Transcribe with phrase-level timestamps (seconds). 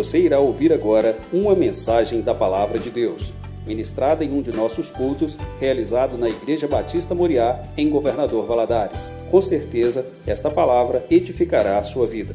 [0.00, 3.34] Você irá ouvir agora uma mensagem da Palavra de Deus,
[3.66, 9.10] ministrada em um de nossos cultos, realizado na Igreja Batista Moriá, em Governador Valadares.
[9.30, 12.34] Com certeza, esta palavra edificará a sua vida.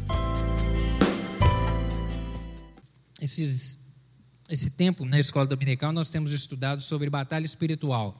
[3.19, 3.79] Esses,
[4.47, 8.15] esse tempo na escola dominical nós temos estudado sobre batalha espiritual.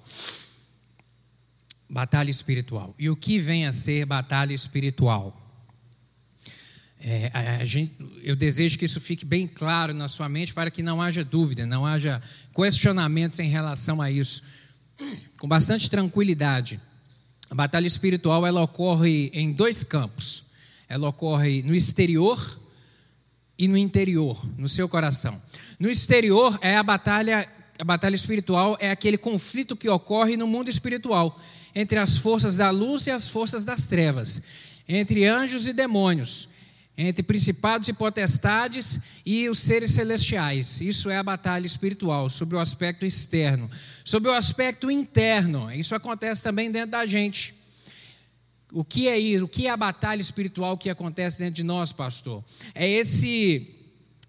[1.88, 2.96] Batalha espiritual.
[2.98, 5.45] E o que vem a ser batalha espiritual?
[7.08, 10.72] É, a, a gente, eu desejo que isso fique bem claro na sua mente para
[10.72, 12.20] que não haja dúvida, não haja
[12.56, 14.42] questionamentos em relação a isso.
[15.38, 16.80] Com bastante tranquilidade.
[17.48, 20.46] A batalha espiritual ela ocorre em dois campos.
[20.90, 22.60] Ela ocorre no exterior
[23.56, 25.40] e no interior, no seu coração.
[25.80, 27.48] No exterior é a batalha,
[27.78, 31.40] a batalha espiritual é aquele conflito que ocorre no mundo espiritual
[31.76, 34.42] entre as forças da luz e as forças das trevas,
[34.88, 36.55] entre anjos e demônios,
[36.98, 40.80] entre principados e potestades e os seres celestiais.
[40.80, 43.70] Isso é a batalha espiritual, sobre o aspecto externo.
[44.04, 47.54] Sobre o aspecto interno, isso acontece também dentro da gente.
[48.72, 49.46] O que é isso?
[49.46, 52.44] O que é a batalha espiritual que acontece dentro de nós, pastor?
[52.74, 53.76] É esse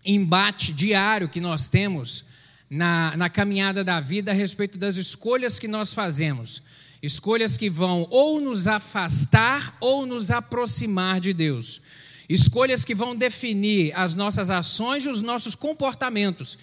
[0.04, 2.26] embate diário que nós temos
[2.68, 6.62] na, na caminhada da vida a respeito das escolhas que nós fazemos.
[7.02, 11.80] Escolhas que vão ou nos afastar ou nos aproximar de Deus.
[12.28, 16.58] Escolhas que vão definir as nossas ações e os nossos comportamentos.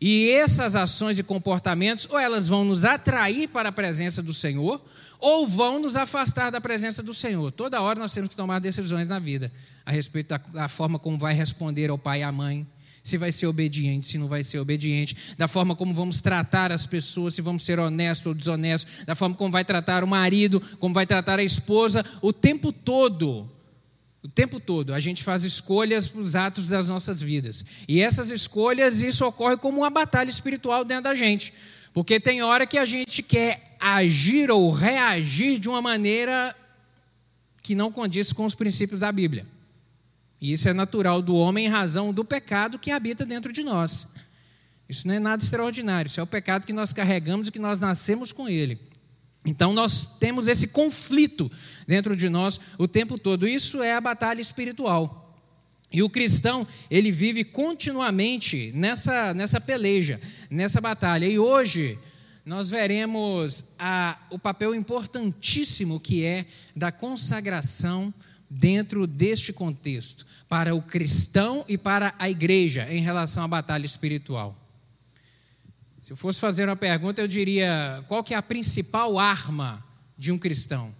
[0.00, 4.82] E essas ações e comportamentos, ou elas vão nos atrair para a presença do Senhor,
[5.20, 7.50] ou vão nos afastar da presença do Senhor.
[7.52, 9.50] Toda hora nós temos que tomar decisões na vida
[9.86, 12.66] a respeito da, da forma como vai responder ao pai e à mãe,
[13.02, 16.86] se vai ser obediente, se não vai ser obediente, da forma como vamos tratar as
[16.86, 20.94] pessoas, se vamos ser honestos ou desonestos, da forma como vai tratar o marido, como
[20.94, 23.48] vai tratar a esposa, o tempo todo
[24.24, 27.62] o tempo todo a gente faz escolhas para os atos das nossas vidas.
[27.86, 31.52] E essas escolhas, isso ocorre como uma batalha espiritual dentro da gente.
[31.92, 36.56] Porque tem hora que a gente quer agir ou reagir de uma maneira
[37.62, 39.46] que não condiz com os princípios da Bíblia.
[40.40, 44.06] E isso é natural do homem em razão do pecado que habita dentro de nós.
[44.88, 47.78] Isso não é nada extraordinário, isso é o pecado que nós carregamos e que nós
[47.78, 48.78] nascemos com ele.
[49.44, 51.50] Então nós temos esse conflito
[51.86, 53.46] dentro de nós o tempo todo.
[53.46, 55.20] Isso é a batalha espiritual.
[55.92, 61.26] E o cristão, ele vive continuamente nessa, nessa peleja, nessa batalha.
[61.26, 61.98] E hoje
[62.44, 68.12] nós veremos a, o papel importantíssimo que é da consagração
[68.50, 74.63] dentro deste contexto, para o cristão e para a igreja em relação à batalha espiritual.
[76.04, 79.82] Se eu fosse fazer uma pergunta, eu diria: qual que é a principal arma
[80.18, 80.94] de um cristão?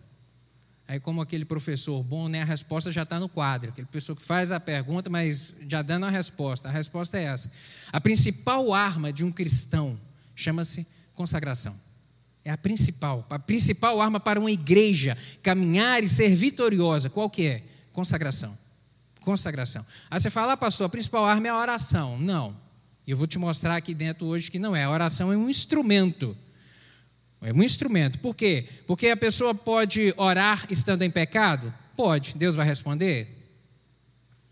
[0.88, 3.68] Aí, como aquele professor bom, né, a resposta já está no quadro.
[3.68, 6.70] Aquele pessoa que faz a pergunta, mas já dando a resposta.
[6.70, 7.52] A resposta é essa.
[7.92, 10.00] A principal arma de um cristão
[10.34, 11.78] chama-se consagração.
[12.42, 13.26] É a principal.
[13.28, 17.10] A principal arma para uma igreja caminhar e ser vitoriosa.
[17.10, 17.62] Qual que é?
[17.92, 18.56] Consagração.
[19.20, 19.84] Consagração.
[20.10, 22.18] Aí você fala, ah, pastor, a principal arma é a oração.
[22.18, 22.63] Não.
[23.06, 24.84] E eu vou te mostrar aqui dentro hoje que não é.
[24.84, 26.36] A oração é um instrumento.
[27.42, 28.18] É um instrumento.
[28.18, 28.66] Por quê?
[28.86, 31.72] Porque a pessoa pode orar estando em pecado?
[31.94, 32.34] Pode.
[32.36, 33.28] Deus vai responder?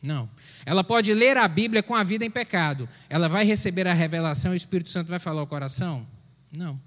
[0.02, 0.28] Não.
[0.66, 2.88] Ela pode ler a Bíblia com a vida em pecado.
[3.08, 6.06] Ela vai receber a revelação e o Espírito Santo vai falar ao coração?
[6.52, 6.78] Não.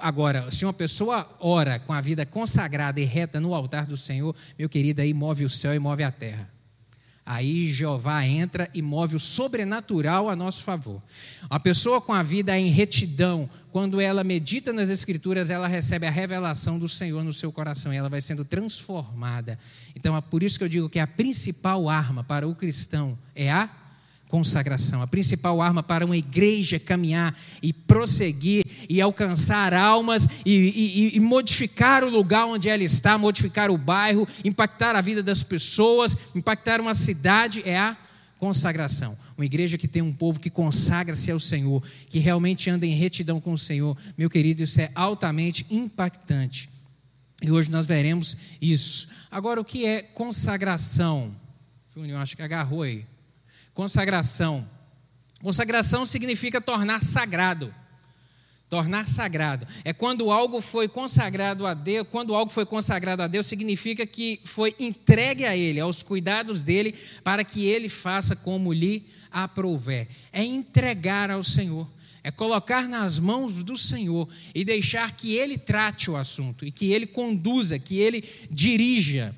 [0.00, 4.34] Agora, se uma pessoa ora com a vida consagrada e reta no altar do Senhor,
[4.58, 6.48] meu querido, aí move o céu e move a terra.
[7.30, 10.98] Aí Jeová entra e move o sobrenatural a nosso favor.
[11.50, 16.10] A pessoa com a vida em retidão, quando ela medita nas Escrituras, ela recebe a
[16.10, 19.58] revelação do Senhor no seu coração e ela vai sendo transformada.
[19.94, 23.52] Então é por isso que eu digo que a principal arma para o cristão é
[23.52, 23.68] a
[24.28, 31.16] consagração, a principal arma para uma igreja caminhar e prosseguir e alcançar almas e, e,
[31.16, 36.16] e, modificar o lugar onde ela está, modificar o bairro, impactar a vida das pessoas,
[36.34, 37.96] impactar uma cidade, é a
[38.38, 39.16] consagração.
[39.36, 43.40] Uma igreja que tem um povo que consagra-se ao Senhor, que realmente anda em retidão
[43.40, 46.68] com o Senhor, meu querido, isso é altamente impactante.
[47.40, 49.08] E hoje nós veremos isso.
[49.30, 51.34] Agora, o que é consagração?
[51.94, 53.06] Júnior, acho que agarrou aí.
[53.78, 54.68] Consagração.
[55.40, 57.72] Consagração significa tornar sagrado.
[58.68, 59.68] Tornar sagrado.
[59.84, 64.40] É quando algo foi consagrado a Deus, quando algo foi consagrado a Deus, significa que
[64.42, 66.92] foi entregue a Ele, aos cuidados dele,
[67.22, 70.08] para que Ele faça como lhe aprouver.
[70.32, 71.88] É entregar ao Senhor.
[72.24, 76.92] É colocar nas mãos do Senhor e deixar que Ele trate o assunto e que
[76.92, 79.32] Ele conduza, que Ele dirija.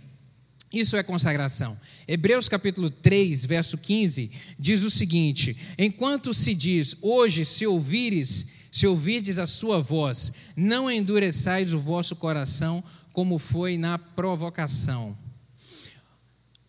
[0.73, 1.77] Isso é consagração.
[2.07, 8.87] Hebreus capítulo 3, verso 15, diz o seguinte: Enquanto se diz, hoje, se ouvires, se
[8.87, 15.17] ouvirdes a sua voz, não endureçais o vosso coração, como foi na provocação.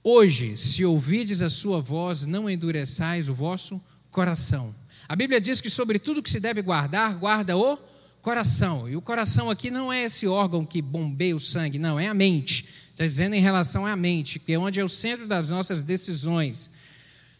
[0.04, 4.74] Hoje, se ouvirdes a sua voz, não endureçais o vosso coração.
[5.08, 7.78] A Bíblia diz que sobre tudo que se deve guardar, guarda o
[8.24, 8.90] coração.
[8.90, 12.16] E o coração aqui não é esse órgão que bombeia o sangue, não, é a
[12.16, 12.81] mente.
[12.92, 16.70] Está dizendo em relação à mente, que é onde é o centro das nossas decisões.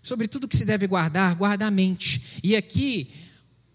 [0.02, 2.40] Sobre tudo que se deve guardar, guarda a mente.
[2.44, 3.10] E aqui,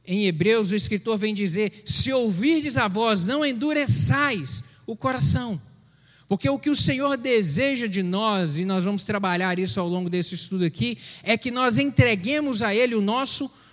[0.06, 5.60] em Hebreus, o escritor vem dizer: se ouvirdes a voz, não endureçais o coração.
[6.28, 10.10] Porque o que o Senhor deseja de nós, e nós vamos trabalhar isso ao longo
[10.10, 13.65] desse estudo aqui, é que nós entreguemos a Ele o nosso coração,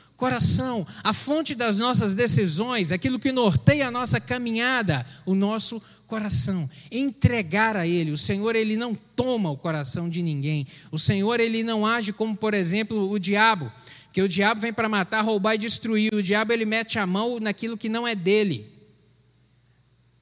[1.04, 6.70] a fonte das nossas decisões, aquilo que norteia a nossa caminhada, o nosso coração.
[6.92, 8.12] Entregar a Ele.
[8.12, 10.68] O Senhor, Ele não toma o coração de ninguém.
[10.92, 13.72] O Senhor, Ele não age como, por exemplo, o diabo.
[14.14, 16.14] Que o diabo vem para matar, roubar e destruir.
[16.14, 18.72] O diabo, ele mete a mão naquilo que não é dele.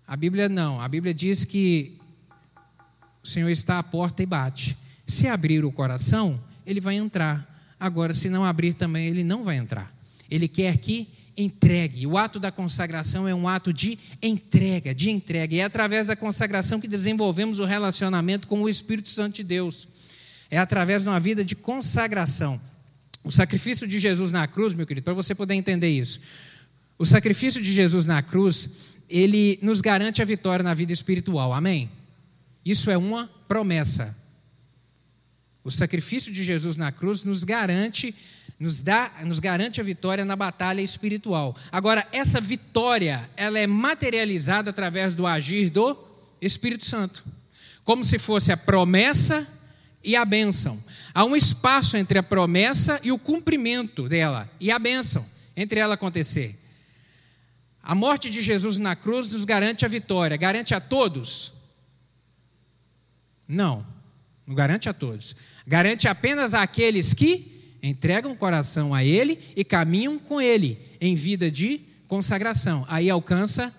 [0.07, 0.80] A Bíblia não.
[0.80, 2.00] A Bíblia diz que
[3.21, 4.77] o Senhor está à porta e bate.
[5.06, 7.50] Se abrir o coração, ele vai entrar.
[7.81, 9.92] Agora, se não abrir também, ele não vai entrar.
[10.30, 12.06] Ele quer que entregue.
[12.06, 15.56] O ato da consagração é um ato de entrega, de entrega.
[15.56, 19.88] E é através da consagração que desenvolvemos o relacionamento com o Espírito Santo de Deus.
[20.51, 22.62] É através de uma vida de consagração.
[23.24, 26.19] O sacrifício de Jesus na cruz, meu querido, para você poder entender isso.
[27.00, 31.51] O sacrifício de Jesus na cruz, ele nos garante a vitória na vida espiritual.
[31.51, 31.89] Amém?
[32.63, 34.20] Isso é uma promessa.
[35.63, 38.13] O sacrifício de Jesus na cruz nos garante,
[38.60, 41.56] nos dá, nos garante a vitória na batalha espiritual.
[41.72, 45.98] Agora, essa vitória, ela é materializada através do agir do
[46.42, 47.25] Espírito Santo.
[47.84, 49.48] Como se fosse a promessa
[50.04, 50.81] e a bênção.
[51.13, 55.24] Há um espaço entre a promessa e o cumprimento dela, e a bênção,
[55.56, 56.57] entre ela acontecer.
[57.84, 61.62] A morte de Jesus na cruz nos garante a vitória, garante a todos
[63.52, 63.86] não,
[64.51, 65.36] não garante a todos.
[65.65, 71.50] Garante apenas àqueles que entregam o coração a Ele e caminham com Ele em vida
[71.50, 72.86] de consagração.
[72.89, 73.74] Aí alcança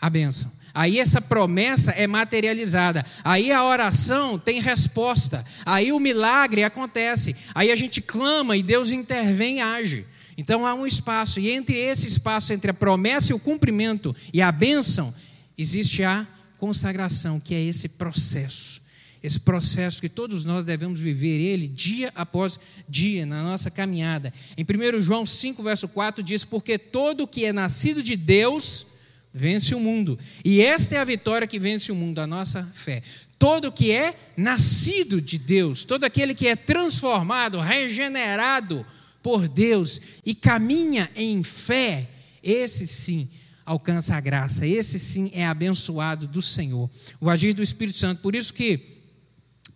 [0.00, 0.50] a bênção.
[0.74, 3.04] Aí essa promessa é materializada.
[3.22, 5.44] Aí a oração tem resposta.
[5.64, 7.34] Aí o milagre acontece.
[7.54, 10.04] Aí a gente clama e Deus intervém e age.
[10.36, 11.38] Então há um espaço.
[11.38, 15.14] E entre esse espaço, entre a promessa e o cumprimento e a bênção,
[15.56, 16.26] existe a
[16.58, 18.89] consagração, que é esse processo
[19.22, 22.58] esse processo que todos nós devemos viver ele dia após
[22.88, 24.32] dia na nossa caminhada.
[24.56, 28.86] Em 1 João 5, verso 4 diz: Porque todo que é nascido de Deus
[29.32, 30.18] vence o mundo.
[30.44, 33.02] E esta é a vitória que vence o mundo, a nossa fé.
[33.38, 38.84] Todo que é nascido de Deus, todo aquele que é transformado, regenerado
[39.22, 42.08] por Deus e caminha em fé,
[42.42, 43.28] esse sim
[43.64, 46.90] alcança a graça, esse sim é abençoado do Senhor.
[47.20, 48.20] O agir do Espírito Santo.
[48.20, 48.99] Por isso que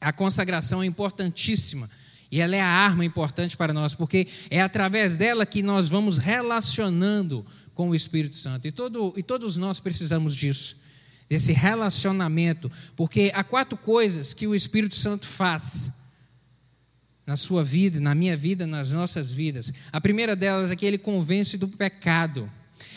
[0.00, 1.88] a consagração é importantíssima.
[2.30, 6.18] E ela é a arma importante para nós, porque é através dela que nós vamos
[6.18, 7.44] relacionando
[7.74, 8.66] com o Espírito Santo.
[8.66, 10.80] E, todo, e todos nós precisamos disso,
[11.28, 15.92] desse relacionamento, porque há quatro coisas que o Espírito Santo faz
[17.26, 19.72] na sua vida, na minha vida, nas nossas vidas.
[19.92, 22.48] A primeira delas é que ele convence do pecado.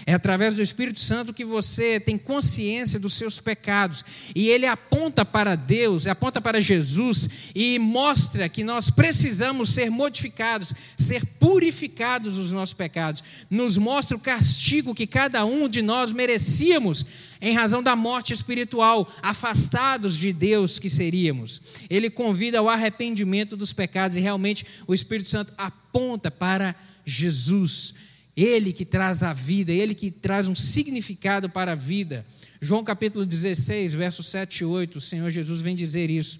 [0.06, 4.06] É através do Espírito Santo que você tem consciência dos seus pecados.
[4.34, 10.74] E ele aponta para Deus, aponta para Jesus e mostra que nós precisamos ser modificados,
[10.98, 13.24] ser purificados dos nossos pecados.
[13.50, 17.06] Nos mostra o castigo que cada um de nós merecíamos
[17.42, 21.62] em razão da morte espiritual, afastados de Deus que seríamos.
[21.90, 28.07] Ele convida ao arrependimento dos pecados e realmente o Espírito Santo aponta para Jesus
[28.38, 32.24] ele que traz a vida, Ele que traz um significado para a vida.
[32.62, 36.40] João capítulo 16, versos 7 e 8, o Senhor Jesus vem dizer isso.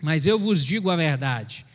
[0.00, 1.66] Mas eu vos digo a verdade,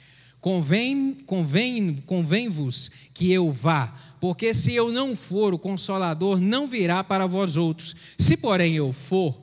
[0.42, 7.04] convém, convém, convém-vos que eu vá, porque se eu não for, o Consolador não virá
[7.04, 7.96] para vós outros.
[8.18, 9.40] Se, porém, eu for,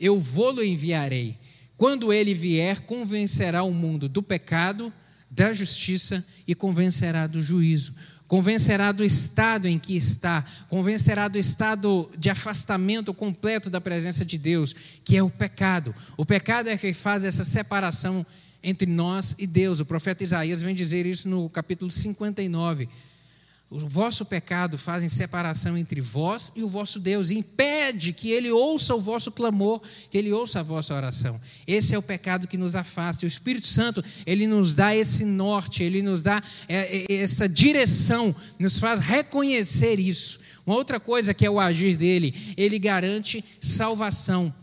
[0.00, 1.38] eu vou-lo enviarei.
[1.76, 4.92] Quando ele vier, convencerá o mundo do pecado,
[5.30, 7.94] da justiça e convencerá do juízo
[8.28, 14.38] convencerá do estado em que está, convencerá do estado de afastamento completo da presença de
[14.38, 15.94] Deus, que é o pecado.
[16.16, 18.24] O pecado é que faz essa separação
[18.62, 19.80] entre nós e Deus.
[19.80, 22.88] O profeta Isaías vem dizer isso no capítulo 59.
[23.74, 28.48] O vosso pecado fazem separação entre vós e o vosso Deus, e impede que ele
[28.48, 31.40] ouça o vosso clamor, que ele ouça a vossa oração.
[31.66, 33.24] Esse é o pecado que nos afasta.
[33.24, 37.48] E o Espírito Santo, ele nos dá esse norte, ele nos dá é, é, essa
[37.48, 40.38] direção, nos faz reconhecer isso.
[40.64, 44.54] Uma outra coisa que é o agir dele, ele garante salvação.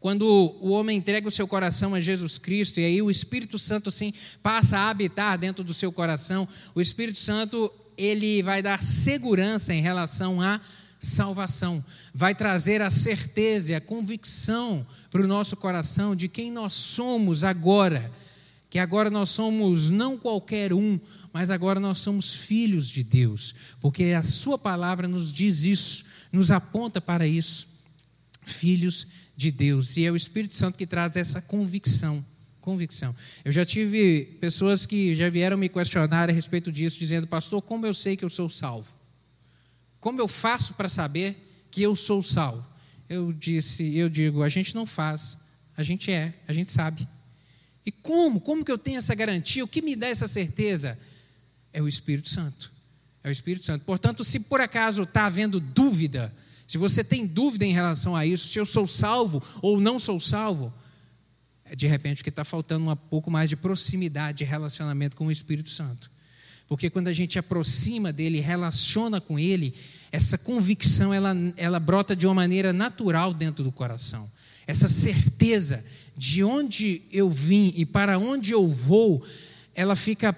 [0.00, 0.26] Quando
[0.60, 4.12] o homem entrega o seu coração a Jesus Cristo, e aí o Espírito Santo sim
[4.42, 9.80] passa a habitar dentro do seu coração, o Espírito Santo ele vai dar segurança em
[9.80, 10.60] relação à
[10.98, 16.72] salvação, vai trazer a certeza e a convicção para o nosso coração de quem nós
[16.74, 18.10] somos agora,
[18.70, 20.98] que agora nós somos não qualquer um,
[21.32, 26.50] mas agora nós somos filhos de Deus, porque a Sua palavra nos diz isso, nos
[26.50, 27.68] aponta para isso,
[28.44, 32.24] filhos de Deus, e é o Espírito Santo que traz essa convicção
[32.64, 33.14] convicção.
[33.44, 37.84] Eu já tive pessoas que já vieram me questionar a respeito disso, dizendo, pastor, como
[37.84, 38.94] eu sei que eu sou salvo?
[40.00, 41.36] Como eu faço para saber
[41.70, 42.64] que eu sou salvo?
[43.06, 45.36] Eu disse, eu digo, a gente não faz,
[45.76, 47.06] a gente é, a gente sabe.
[47.84, 48.40] E como?
[48.40, 49.62] Como que eu tenho essa garantia?
[49.62, 50.98] O que me dá essa certeza?
[51.70, 52.72] É o Espírito Santo.
[53.22, 53.84] É o Espírito Santo.
[53.84, 56.34] Portanto, se por acaso está havendo dúvida,
[56.66, 60.18] se você tem dúvida em relação a isso, se eu sou salvo ou não sou
[60.18, 60.72] salvo,
[61.74, 65.70] de repente que está faltando um pouco mais de proximidade de relacionamento com o Espírito
[65.70, 66.10] Santo.
[66.66, 69.74] Porque quando a gente aproxima dele, relaciona com ele,
[70.10, 74.30] essa convicção ela, ela brota de uma maneira natural dentro do coração.
[74.66, 75.84] Essa certeza
[76.16, 79.22] de onde eu vim e para onde eu vou,
[79.74, 80.34] ela fica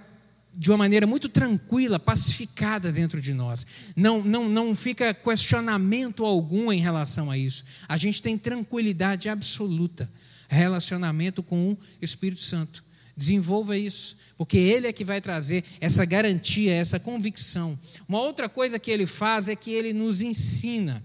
[0.59, 3.66] de uma maneira muito tranquila, pacificada dentro de nós.
[3.95, 7.62] Não, não, não fica questionamento algum em relação a isso.
[7.87, 10.11] A gente tem tranquilidade absoluta
[10.48, 12.84] relacionamento com o Espírito Santo.
[13.16, 17.78] Desenvolva isso, porque ele é que vai trazer essa garantia, essa convicção.
[18.06, 21.02] Uma outra coisa que ele faz é que ele nos ensina.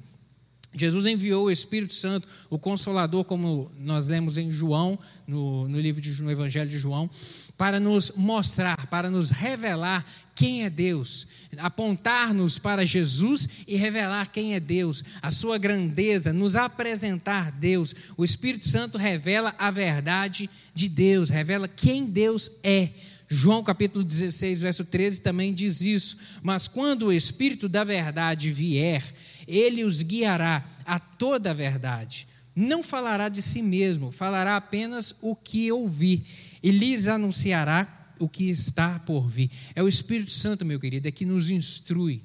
[0.74, 4.98] Jesus enviou o Espírito Santo, o Consolador, como nós lemos em João,
[5.28, 7.10] no, no livro de, no Evangelho de João,
[7.58, 14.56] para nos mostrar, para nos revelar quem é Deus, apontar-nos para Jesus e revelar quem
[14.56, 17.94] é Deus, a sua grandeza, nos apresentar Deus.
[18.16, 22.90] O Espírito Santo revela a verdade de Deus, revela quem Deus é.
[23.34, 26.18] João capítulo 16, verso 13 também diz isso.
[26.44, 29.02] Mas quando o Espírito da verdade vier,
[29.48, 32.28] ele os guiará a toda a verdade.
[32.56, 36.24] Não falará de si mesmo, falará apenas o que ouvir
[36.62, 39.50] e lhes anunciará o que está por vir.
[39.74, 42.24] É o Espírito Santo, meu querido, é que nos instrui.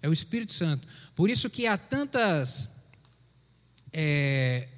[0.00, 0.86] É o Espírito Santo.
[1.14, 2.70] Por isso que há tantas,
[3.92, 4.68] é,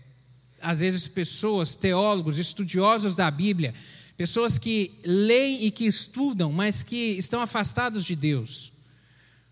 [0.61, 3.75] às vezes, pessoas, teólogos, estudiosos da Bíblia,
[4.17, 8.73] pessoas que leem e que estudam, mas que estão afastados de Deus.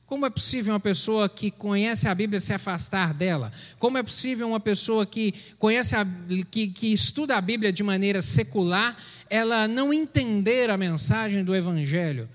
[0.07, 3.53] Como é possível uma pessoa que conhece a Bíblia se afastar dela?
[3.77, 6.07] Como é possível uma pessoa que conhece a,
[6.49, 8.97] que, que estuda a Bíblia de maneira secular,
[9.29, 12.29] ela não entender a mensagem do Evangelho?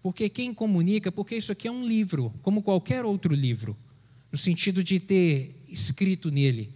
[0.00, 3.76] Porque quem comunica, porque isso aqui é um livro, como qualquer outro livro,
[4.32, 6.72] no sentido de ter escrito nele.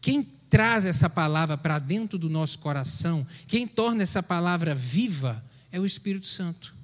[0.00, 5.78] Quem traz essa palavra para dentro do nosso coração, quem torna essa palavra viva, é
[5.78, 6.79] o Espírito Santo.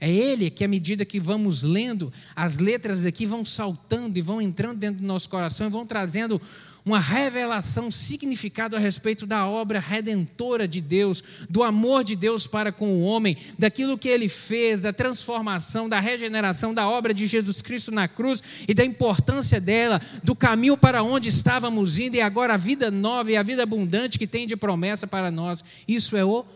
[0.00, 4.40] É Ele que, à medida que vamos lendo, as letras daqui vão saltando e vão
[4.40, 6.40] entrando dentro do nosso coração e vão trazendo
[6.84, 12.72] uma revelação, significado a respeito da obra redentora de Deus, do amor de Deus para
[12.72, 17.60] com o homem, daquilo que ele fez, da transformação, da regeneração, da obra de Jesus
[17.60, 22.54] Cristo na cruz e da importância dela, do caminho para onde estávamos indo e agora
[22.54, 25.62] a vida nova e a vida abundante que tem de promessa para nós.
[25.86, 26.46] Isso é o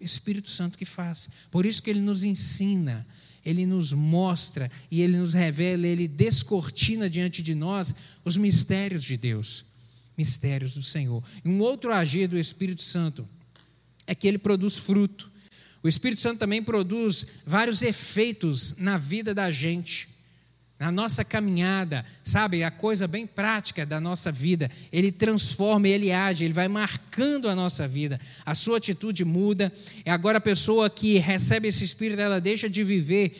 [0.00, 1.28] Espírito Santo que faz.
[1.50, 3.06] Por isso que ele nos ensina,
[3.44, 9.16] ele nos mostra e ele nos revela, ele descortina diante de nós os mistérios de
[9.16, 9.64] Deus,
[10.16, 11.22] mistérios do Senhor.
[11.44, 13.28] E um outro agir do Espírito Santo
[14.06, 15.30] é que ele produz fruto.
[15.82, 20.09] O Espírito Santo também produz vários efeitos na vida da gente
[20.80, 26.42] na nossa caminhada, sabe, a coisa bem prática da nossa vida, ele transforma, ele age,
[26.42, 28.18] ele vai marcando a nossa vida.
[28.46, 29.70] A sua atitude muda.
[30.06, 33.36] É agora a pessoa que recebe esse espírito, ela deixa de viver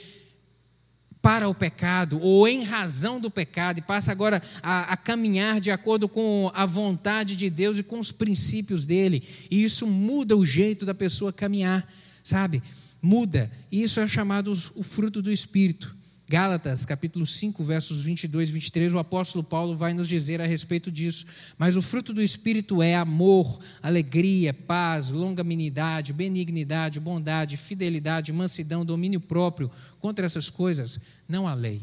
[1.23, 5.71] para o pecado ou em razão do pecado e passa agora a, a, caminhar de
[5.71, 9.23] acordo com a vontade de Deus e com os princípios dele.
[9.51, 11.91] E isso muda o jeito da pessoa caminhar,
[12.23, 12.63] sabe?
[13.01, 13.51] Muda.
[13.73, 16.00] E isso é chamado o fruto do espírito.
[16.31, 20.89] Gálatas, capítulo 5, versos 22 e 23, o apóstolo Paulo vai nos dizer a respeito
[20.89, 21.27] disso.
[21.59, 29.19] Mas o fruto do Espírito é amor, alegria, paz, longanimidade, benignidade, bondade, fidelidade, mansidão, domínio
[29.19, 29.69] próprio.
[29.99, 31.83] Contra essas coisas, não há lei.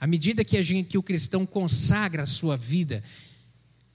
[0.00, 3.00] À medida que, gente, que o cristão consagra a sua vida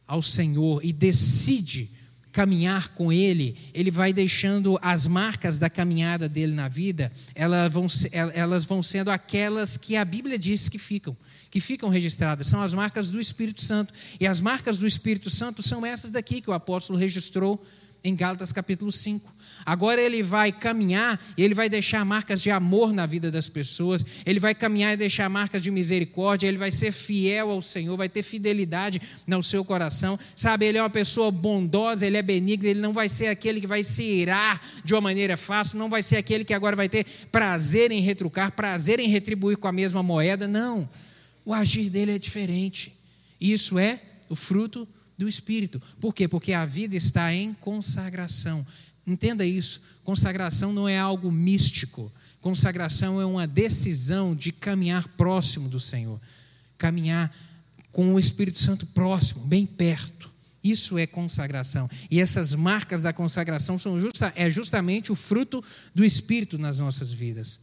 [0.07, 1.91] ao Senhor e decide
[2.31, 7.85] caminhar com Ele, ele vai deixando as marcas da caminhada dele na vida, elas vão,
[8.33, 11.15] elas vão sendo aquelas que a Bíblia diz que ficam,
[11.50, 13.93] que ficam registradas, são as marcas do Espírito Santo.
[14.19, 17.61] E as marcas do Espírito Santo são essas daqui que o apóstolo registrou
[18.03, 19.40] em Gálatas capítulo 5.
[19.65, 24.05] Agora ele vai caminhar e ele vai deixar marcas de amor na vida das pessoas,
[24.25, 28.09] ele vai caminhar e deixar marcas de misericórdia, ele vai ser fiel ao Senhor, vai
[28.09, 30.17] ter fidelidade no seu coração.
[30.35, 33.67] Sabe, ele é uma pessoa bondosa, ele é benigno, ele não vai ser aquele que
[33.67, 37.05] vai se irar de uma maneira fácil, não vai ser aquele que agora vai ter
[37.31, 40.47] prazer em retrucar, prazer em retribuir com a mesma moeda.
[40.47, 40.89] Não.
[41.45, 42.93] O agir dele é diferente.
[43.39, 43.99] Isso é
[44.29, 44.87] o fruto
[45.17, 45.81] do Espírito.
[45.99, 46.27] Por quê?
[46.27, 48.65] Porque a vida está em consagração.
[49.11, 49.81] Entenda isso.
[50.03, 52.11] Consagração não é algo místico.
[52.39, 56.19] Consagração é uma decisão de caminhar próximo do Senhor.
[56.77, 57.31] Caminhar
[57.91, 60.31] com o Espírito Santo próximo, bem perto.
[60.63, 61.89] Isso é consagração.
[62.09, 65.63] E essas marcas da consagração são justa, é justamente o fruto
[65.93, 67.59] do Espírito nas nossas vidas.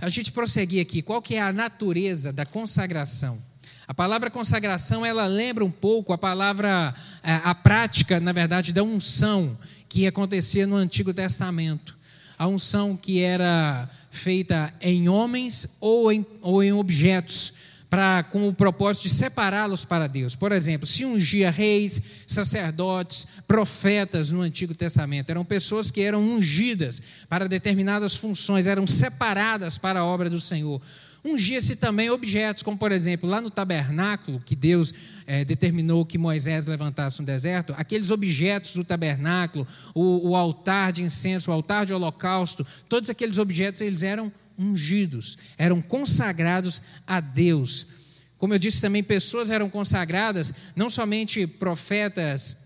[0.00, 1.02] A gente prosseguir aqui.
[1.02, 3.42] Qual que é a natureza da consagração?
[3.88, 6.92] A palavra consagração, ela lembra um pouco a palavra,
[7.22, 9.56] é, a prática, na verdade, da unção
[9.88, 11.96] que acontecia no Antigo Testamento.
[12.38, 17.54] A unção que era feita em homens ou em, ou em objetos,
[17.88, 20.34] para com o propósito de separá-los para Deus.
[20.34, 27.00] Por exemplo, se ungia reis, sacerdotes, profetas no Antigo Testamento, eram pessoas que eram ungidas
[27.28, 30.80] para determinadas funções, eram separadas para a obra do Senhor.
[31.26, 34.94] Ungia-se também objetos, como por exemplo, lá no tabernáculo, que Deus
[35.26, 41.02] é, determinou que Moisés levantasse no deserto, aqueles objetos do tabernáculo, o, o altar de
[41.02, 48.22] incenso, o altar de holocausto, todos aqueles objetos eles eram ungidos, eram consagrados a Deus.
[48.38, 52.65] Como eu disse também, pessoas eram consagradas, não somente profetas,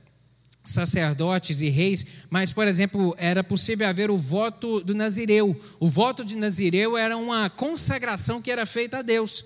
[0.64, 5.56] sacerdotes e reis, mas, por exemplo, era possível haver o voto do Nazireu.
[5.78, 9.44] O voto de Nazireu era uma consagração que era feita a Deus.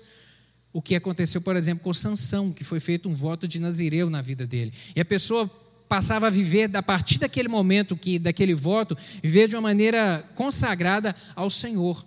[0.73, 4.21] O que aconteceu, por exemplo, com Sansão, que foi feito um voto de Nazireu na
[4.21, 4.73] vida dele.
[4.95, 5.49] E a pessoa
[5.87, 11.15] passava a viver, a partir daquele momento, que daquele voto, viver de uma maneira consagrada
[11.35, 12.05] ao Senhor.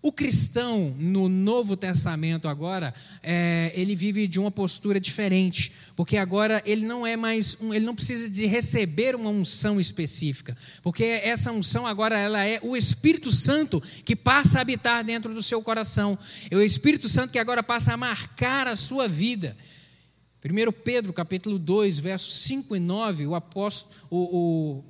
[0.00, 6.62] O cristão no Novo Testamento agora, é, ele vive de uma postura diferente, porque agora
[6.64, 11.50] ele não é mais, um, ele não precisa de receber uma unção específica, porque essa
[11.50, 16.16] unção agora ela é o Espírito Santo que passa a habitar dentro do seu coração,
[16.48, 19.56] é o Espírito Santo que agora passa a marcar a sua vida.
[20.44, 24.18] 1 Pedro capítulo 2, versos 5 e 9, o apóstolo, o,
[24.78, 24.84] o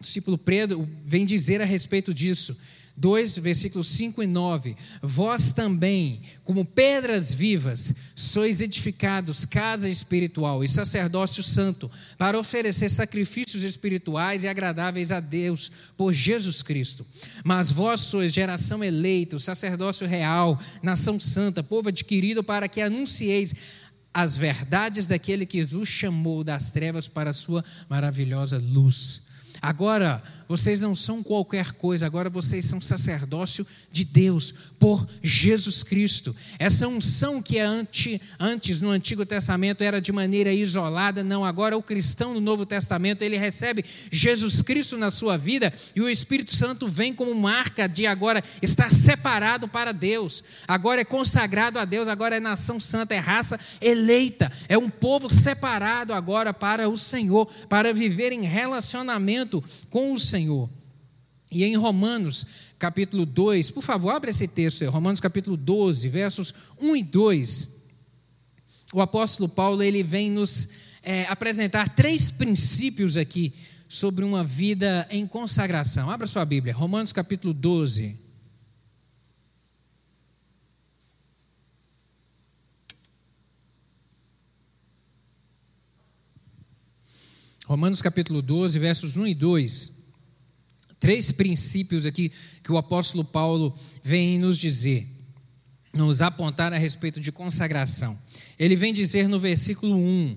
[0.00, 2.56] discípulo Pedro vem dizer a respeito disso.
[2.96, 4.76] 2, versículos 5 e 9.
[5.02, 13.64] Vós também, como pedras vivas, sois edificados casa espiritual e sacerdócio santo, para oferecer sacrifícios
[13.64, 17.06] espirituais e agradáveis a Deus por Jesus Cristo.
[17.44, 23.54] Mas vós sois geração eleita, sacerdócio real, nação santa, povo adquirido para que anuncieis
[24.12, 29.30] as verdades daquele que vos chamou das trevas para a sua maravilhosa luz.
[29.62, 36.34] Agora, vocês não são qualquer coisa, agora vocês são sacerdócio de Deus por Jesus Cristo.
[36.58, 37.64] Essa unção que é
[38.40, 43.22] antes no Antigo Testamento era de maneira isolada, não, agora o cristão no Novo Testamento,
[43.22, 48.04] ele recebe Jesus Cristo na sua vida e o Espírito Santo vem como marca de
[48.04, 50.42] agora estar separado para Deus.
[50.66, 55.30] Agora é consagrado a Deus, agora é nação santa, é raça eleita, é um povo
[55.30, 60.39] separado agora para o Senhor, para viver em relacionamento com o Senhor.
[60.40, 60.70] Senhor.
[61.52, 62.46] E em Romanos,
[62.78, 67.68] capítulo 2, por favor, abra esse texto aí, Romanos capítulo 12, versos 1 e 2.
[68.94, 70.68] O apóstolo Paulo, ele vem nos
[71.02, 73.52] é, apresentar três princípios aqui
[73.86, 76.08] sobre uma vida em consagração.
[76.08, 78.18] Abra sua Bíblia, Romanos capítulo 12.
[87.66, 89.99] Romanos capítulo 12, versos 1 e 2
[91.00, 92.30] três princípios aqui
[92.62, 95.08] que o apóstolo Paulo vem nos dizer,
[95.92, 98.16] nos apontar a respeito de consagração.
[98.58, 100.36] Ele vem dizer no versículo 1: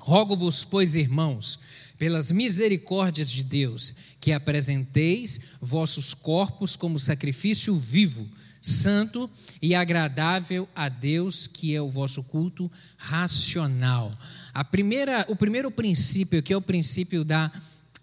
[0.00, 1.58] Rogo-vos, pois, irmãos,
[1.98, 8.28] pelas misericórdias de Deus, que apresenteis vossos corpos como sacrifício vivo,
[8.62, 9.28] santo
[9.60, 14.16] e agradável a Deus, que é o vosso culto racional.
[14.52, 17.52] A primeira, o primeiro princípio, que é o princípio da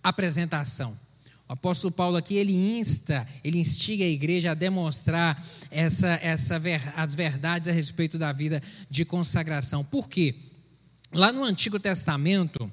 [0.03, 0.97] apresentação.
[1.51, 5.37] O apóstolo Paulo aqui ele insta, ele instiga a igreja a demonstrar
[5.69, 6.61] essa, essa
[6.95, 9.83] as verdades a respeito da vida de consagração.
[9.83, 10.33] Por quê?
[11.13, 12.71] Lá no Antigo Testamento,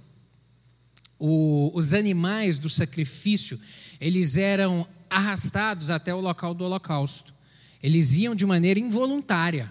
[1.19, 3.59] o, os animais do sacrifício,
[4.01, 7.35] eles eram arrastados até o local do holocausto.
[7.83, 9.69] Eles iam de maneira involuntária.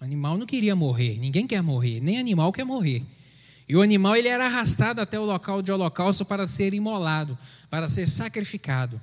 [0.00, 3.04] O animal não queria morrer, ninguém quer morrer, nem animal quer morrer.
[3.68, 7.38] E o animal ele era arrastado até o local de holocausto para ser imolado,
[7.70, 9.00] para ser sacrificado.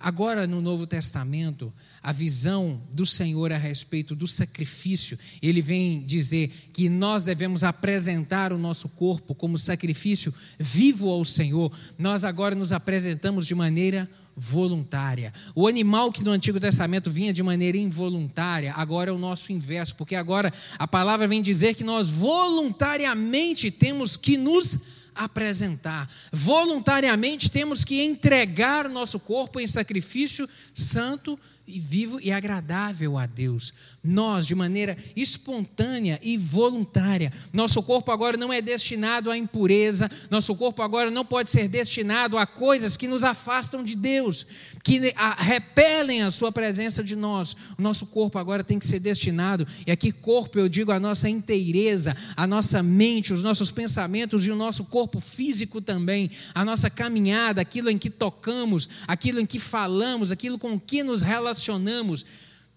[0.00, 6.48] Agora, no Novo Testamento, a visão do Senhor a respeito do sacrifício, ele vem dizer
[6.72, 11.72] que nós devemos apresentar o nosso corpo como sacrifício vivo ao Senhor.
[11.98, 15.32] Nós agora nos apresentamos de maneira voluntária.
[15.54, 19.96] O animal que no Antigo Testamento vinha de maneira involuntária, agora é o nosso inverso,
[19.96, 24.78] porque agora a palavra vem dizer que nós voluntariamente temos que nos
[25.14, 26.08] apresentar.
[26.32, 31.36] Voluntariamente temos que entregar o nosso corpo em sacrifício santo
[31.68, 33.74] vivo e agradável a Deus.
[34.02, 40.54] Nós, de maneira espontânea e voluntária, nosso corpo agora não é destinado à impureza, nosso
[40.54, 44.46] corpo agora não pode ser destinado a coisas que nos afastam de Deus,
[44.82, 47.54] que repelem a Sua presença de nós.
[47.76, 51.28] O nosso corpo agora tem que ser destinado, e aqui, corpo, eu digo a nossa
[51.28, 56.88] inteireza, a nossa mente, os nossos pensamentos e o nosso corpo físico também, a nossa
[56.88, 62.24] caminhada, aquilo em que tocamos, aquilo em que falamos, aquilo com que nos relacionamos relacionamos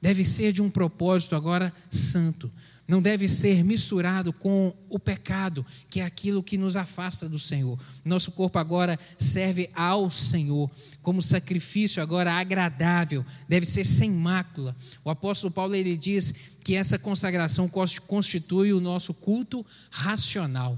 [0.01, 2.51] deve ser de um propósito agora santo.
[2.87, 7.79] Não deve ser misturado com o pecado, que é aquilo que nos afasta do Senhor.
[8.03, 10.69] Nosso corpo agora serve ao Senhor
[11.01, 14.75] como sacrifício agora agradável, deve ser sem mácula.
[15.05, 16.33] O apóstolo Paulo ele diz
[16.65, 17.69] que essa consagração
[18.07, 20.77] constitui o nosso culto racional.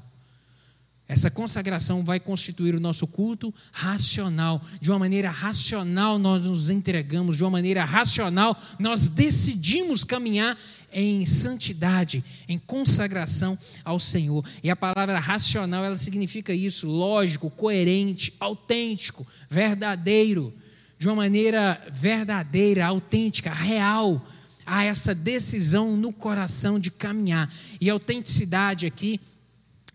[1.07, 4.61] Essa consagração vai constituir o nosso culto racional.
[4.79, 10.57] De uma maneira racional, nós nos entregamos, de uma maneira racional, nós decidimos caminhar
[10.93, 14.45] em santidade, em consagração ao Senhor.
[14.63, 20.53] E a palavra racional, ela significa isso: lógico, coerente, autêntico, verdadeiro.
[20.97, 24.25] De uma maneira verdadeira, autêntica, real.
[24.65, 27.53] Há essa decisão no coração de caminhar.
[27.81, 29.19] E autenticidade aqui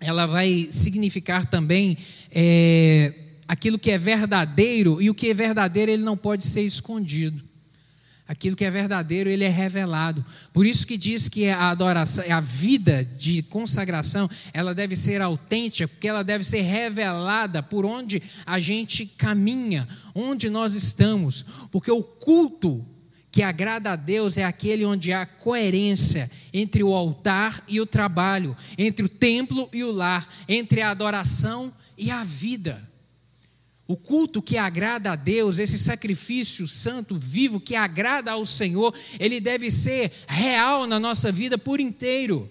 [0.01, 1.97] ela vai significar também
[2.31, 3.13] é,
[3.47, 7.49] aquilo que é verdadeiro, e o que é verdadeiro ele não pode ser escondido.
[8.29, 10.23] Aquilo que é verdadeiro, ele é revelado.
[10.53, 15.89] Por isso que diz que a adoração, a vida de consagração, ela deve ser autêntica,
[15.89, 21.43] porque ela deve ser revelada por onde a gente caminha, onde nós estamos.
[21.73, 22.85] Porque o culto
[23.31, 28.57] que agrada a Deus é aquele onde há coerência entre o altar e o trabalho,
[28.77, 32.88] entre o templo e o lar, entre a adoração e a vida.
[33.87, 39.41] O culto que agrada a Deus, esse sacrifício santo, vivo, que agrada ao Senhor, ele
[39.41, 42.51] deve ser real na nossa vida por inteiro.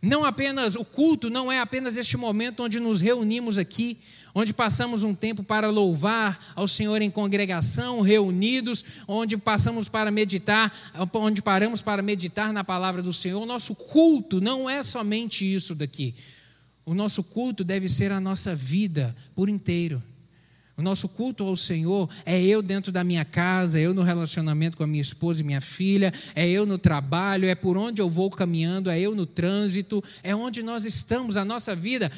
[0.00, 3.98] Não apenas o culto, não é apenas este momento onde nos reunimos aqui,
[4.38, 10.72] onde passamos um tempo para louvar ao Senhor em congregação, reunidos, onde passamos para meditar,
[11.12, 13.42] onde paramos para meditar na palavra do Senhor.
[13.42, 16.14] O nosso culto não é somente isso daqui.
[16.86, 20.00] O nosso culto deve ser a nossa vida por inteiro.
[20.78, 24.76] O nosso culto ao Senhor é eu dentro da minha casa, é eu no relacionamento
[24.76, 28.08] com a minha esposa e minha filha, é eu no trabalho, é por onde eu
[28.08, 31.36] vou caminhando, é eu no trânsito, é onde nós estamos.
[31.36, 32.12] A nossa vida,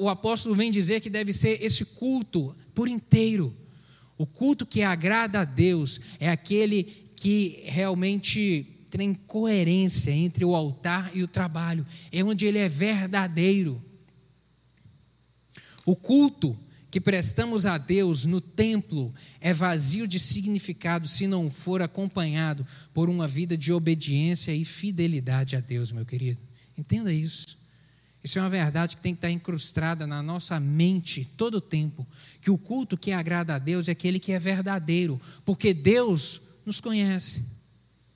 [0.00, 3.54] o apóstolo vem dizer que deve ser esse culto por inteiro.
[4.16, 11.10] O culto que agrada a Deus é aquele que realmente tem coerência entre o altar
[11.12, 13.82] e o trabalho, é onde ele é verdadeiro.
[15.84, 16.58] O culto
[16.92, 23.08] que prestamos a Deus no templo é vazio de significado se não for acompanhado por
[23.08, 26.38] uma vida de obediência e fidelidade a Deus, meu querido.
[26.76, 27.56] Entenda isso.
[28.22, 32.06] Isso é uma verdade que tem que estar incrustada na nossa mente todo o tempo.
[32.42, 36.78] Que o culto que agrada a Deus é aquele que é verdadeiro, porque Deus nos
[36.78, 37.42] conhece.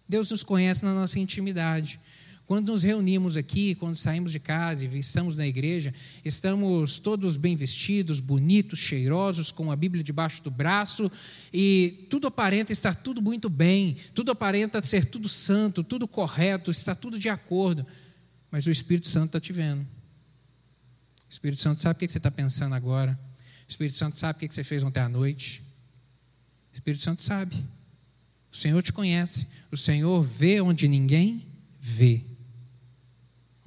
[0.06, 1.98] Deus nos conhece na nossa intimidade.
[2.46, 5.92] Quando nos reunimos aqui, quando saímos de casa e estamos na igreja,
[6.24, 11.10] estamos todos bem vestidos, bonitos, cheirosos, com a Bíblia debaixo do braço,
[11.52, 16.94] e tudo aparenta estar tudo muito bem, tudo aparenta ser tudo santo, tudo correto, está
[16.94, 17.84] tudo de acordo,
[18.48, 19.80] mas o Espírito Santo está te vendo.
[19.80, 23.18] O Espírito Santo sabe o que você está pensando agora.
[23.66, 25.64] O Espírito Santo sabe o que você fez ontem à noite.
[26.72, 27.56] O Espírito Santo sabe.
[28.52, 29.48] O Senhor te conhece.
[29.72, 31.44] O Senhor vê onde ninguém
[31.80, 32.35] vê.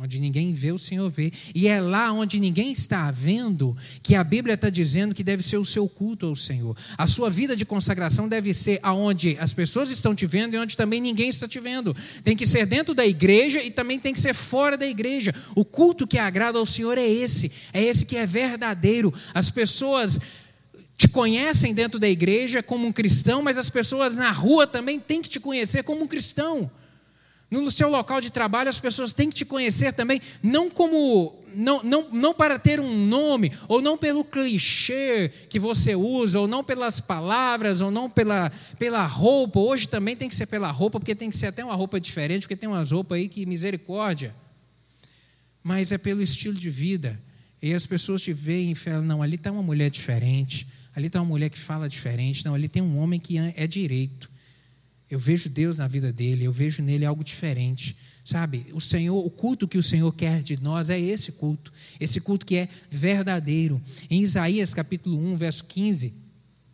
[0.02, 1.30] Onde ninguém vê, o Senhor vê.
[1.54, 5.58] E é lá onde ninguém está vendo que a Bíblia está dizendo que deve ser
[5.58, 6.74] o seu culto ao Senhor.
[6.98, 10.78] A sua vida de consagração deve ser aonde as pessoas estão te vendo e onde
[10.78, 11.94] também ninguém está te vendo.
[12.24, 15.36] Tem que ser dentro da igreja e também tem que ser fora da igreja.
[15.54, 17.52] O culto que agrada ao Senhor é esse.
[17.74, 19.14] É esse que é verdadeiro.
[19.34, 20.18] As pessoas
[20.96, 25.22] te conhecem dentro da igreja como um cristão, mas as pessoas na rua também têm
[25.22, 26.72] que te conhecer como um cristão.
[27.52, 31.82] No seu local de trabalho, as pessoas têm que te conhecer também, não como não,
[31.84, 36.64] não, não para ter um nome, ou não pelo clichê que você usa, ou não
[36.64, 39.60] pelas palavras, ou não pela, pela roupa.
[39.60, 42.42] Hoje também tem que ser pela roupa, porque tem que ser até uma roupa diferente,
[42.42, 44.36] porque tem umas roupas aí que misericórdia.
[45.64, 47.20] Mas é pelo estilo de vida.
[47.62, 51.20] E as pessoas te veem e falam: não, ali está uma mulher diferente, ali está
[51.20, 54.29] uma mulher que fala diferente, não, ali tem um homem que é direito.
[55.10, 57.96] Eu vejo Deus na vida dele, eu vejo nele algo diferente.
[58.24, 58.68] Sabe?
[58.74, 62.46] O Senhor, o culto que o Senhor quer de nós é esse culto, esse culto
[62.46, 63.82] que é verdadeiro.
[64.08, 66.14] Em Isaías capítulo 1, verso 15,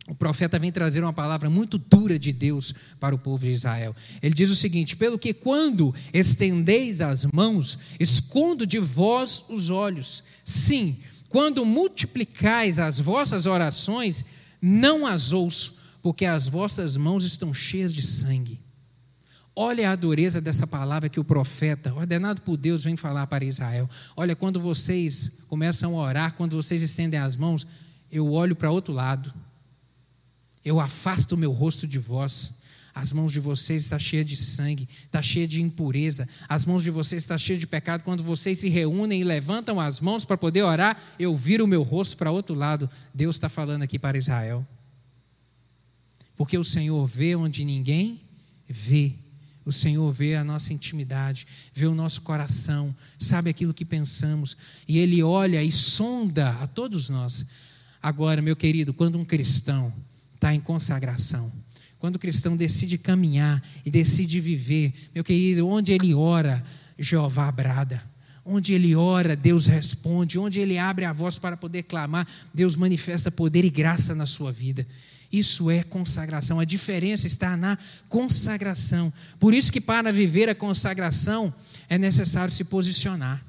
[0.08, 3.96] o profeta vem trazer uma palavra muito dura de Deus para o povo de Israel.
[4.22, 10.22] Ele diz o seguinte: Pelo que quando estendeis as mãos, escondo de vós os olhos.
[10.44, 10.96] Sim,
[11.28, 14.24] quando multiplicais as vossas orações,
[14.60, 15.75] não as ouço
[16.06, 18.60] porque as vossas mãos estão cheias de sangue.
[19.56, 23.90] Olha a dureza dessa palavra que o profeta, ordenado por Deus, vem falar para Israel.
[24.16, 27.66] Olha, quando vocês começam a orar, quando vocês estendem as mãos,
[28.08, 29.34] eu olho para outro lado.
[30.64, 32.60] Eu afasto o meu rosto de vós.
[32.94, 36.28] As mãos de vocês estão cheias de sangue, está cheia de impureza.
[36.48, 38.04] As mãos de vocês estão cheias de pecado.
[38.04, 41.82] Quando vocês se reúnem e levantam as mãos para poder orar, eu viro o meu
[41.82, 42.88] rosto para outro lado.
[43.12, 44.64] Deus está falando aqui para Israel.
[46.36, 48.20] Porque o Senhor vê onde ninguém
[48.68, 49.14] vê.
[49.64, 54.98] O Senhor vê a nossa intimidade, vê o nosso coração, sabe aquilo que pensamos, e
[54.98, 57.46] Ele olha e sonda a todos nós.
[58.00, 59.92] Agora, meu querido, quando um cristão
[60.34, 61.50] está em consagração,
[61.98, 66.64] quando o cristão decide caminhar e decide viver, meu querido, onde ele ora,
[66.98, 68.02] Jeová brada.
[68.44, 70.38] Onde ele ora, Deus responde.
[70.38, 74.52] Onde ele abre a voz para poder clamar, Deus manifesta poder e graça na sua
[74.52, 74.86] vida.
[75.32, 76.60] Isso é consagração.
[76.60, 77.76] A diferença está na
[78.08, 79.12] consagração.
[79.40, 81.52] Por isso que para viver a consagração
[81.88, 83.44] é necessário se posicionar.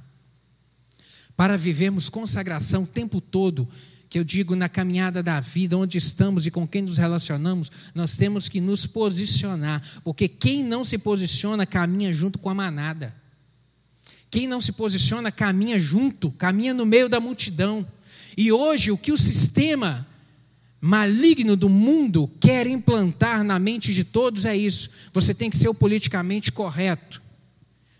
[1.35, 3.67] Para vivermos consagração o tempo todo,
[4.09, 8.15] que eu digo na caminhada da vida, onde estamos e com quem nos relacionamos, nós
[8.15, 13.13] temos que nos posicionar, porque quem não se posiciona caminha junto com a manada.
[14.31, 17.85] Quem não se posiciona caminha junto, caminha no meio da multidão.
[18.37, 20.06] E hoje o que o sistema
[20.87, 24.89] maligno do mundo quer implantar na mente de todos é isso.
[25.11, 27.21] Você tem que ser o politicamente correto.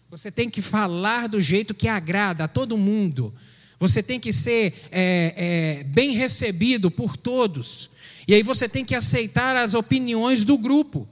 [0.09, 3.33] Você tem que falar do jeito que agrada a todo mundo.
[3.77, 7.89] Você tem que ser é, é, bem recebido por todos.
[8.25, 11.05] E aí você tem que aceitar as opiniões do grupo.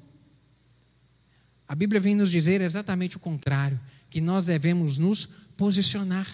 [1.68, 3.78] A Bíblia vem nos dizer exatamente o contrário:
[4.10, 5.26] que nós devemos nos
[5.58, 6.26] posicionar.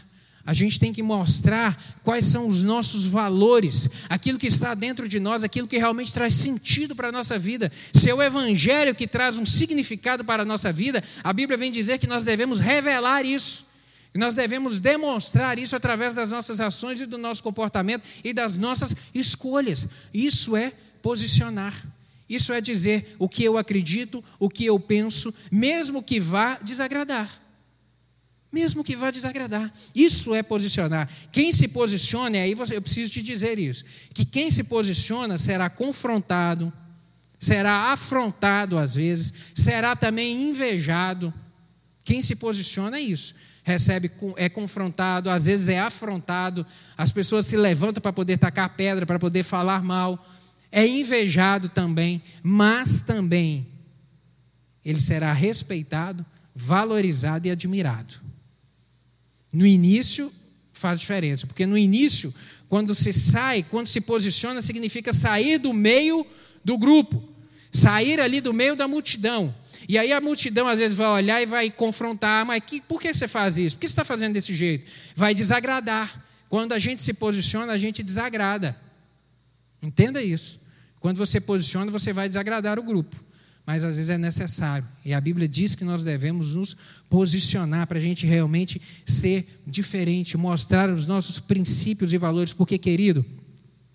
[0.46, 5.20] A gente tem que mostrar quais são os nossos valores, aquilo que está dentro de
[5.20, 7.72] nós, aquilo que realmente traz sentido para a nossa vida.
[7.94, 11.72] Se é o Evangelho que traz um significado para a nossa vida, a Bíblia vem
[11.72, 13.70] dizer que nós devemos revelar isso.
[14.14, 18.58] E nós devemos demonstrar isso através das nossas ações e do nosso comportamento e das
[18.58, 19.88] nossas escolhas.
[20.14, 21.74] Isso é posicionar.
[22.28, 27.41] Isso é dizer o que eu acredito, o que eu penso, mesmo que vá desagradar
[28.52, 29.72] mesmo que vá desagradar.
[29.96, 31.10] Isso é posicionar.
[31.32, 36.72] Quem se posiciona, aí eu preciso te dizer isso, que quem se posiciona será confrontado,
[37.40, 41.34] será afrontado às vezes, será também invejado.
[42.04, 43.36] Quem se posiciona é isso.
[43.64, 46.66] Recebe, é confrontado, às vezes é afrontado,
[46.98, 50.20] as pessoas se levantam para poder tacar pedra, para poder falar mal,
[50.72, 53.68] é invejado também, mas também
[54.84, 58.31] ele será respeitado, valorizado e admirado.
[59.54, 60.32] No início
[60.72, 62.34] faz diferença, porque no início,
[62.68, 66.26] quando se sai, quando se posiciona, significa sair do meio
[66.64, 67.22] do grupo,
[67.72, 69.54] sair ali do meio da multidão.
[69.88, 73.14] E aí a multidão às vezes vai olhar e vai confrontar, mas que, por que
[73.14, 73.76] você faz isso?
[73.76, 74.90] Por que você está fazendo desse jeito?
[75.16, 76.26] Vai desagradar.
[76.50, 78.76] Quando a gente se posiciona, a gente desagrada.
[79.82, 80.60] Entenda isso.
[81.00, 83.31] Quando você posiciona, você vai desagradar o grupo
[83.66, 84.88] mas às vezes é necessário.
[85.06, 86.76] E a Bíblia diz que nós devemos nos
[87.10, 93.26] posicionar para a gente realmente ser diferente, mostrar os nossos princípios e valores, porque, querido,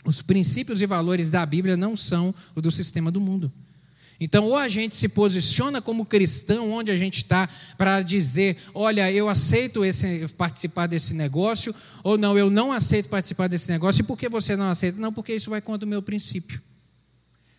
[0.07, 3.53] Os princípios e valores da Bíblia não são o do sistema do mundo.
[4.19, 9.13] Então, ou a gente se posiciona como cristão, onde a gente está, para dizer: olha,
[9.13, 14.01] eu aceito esse, participar desse negócio, ou não, eu não aceito participar desse negócio.
[14.01, 14.99] E por que você não aceita?
[14.99, 16.63] Não, porque isso vai contra o meu princípio.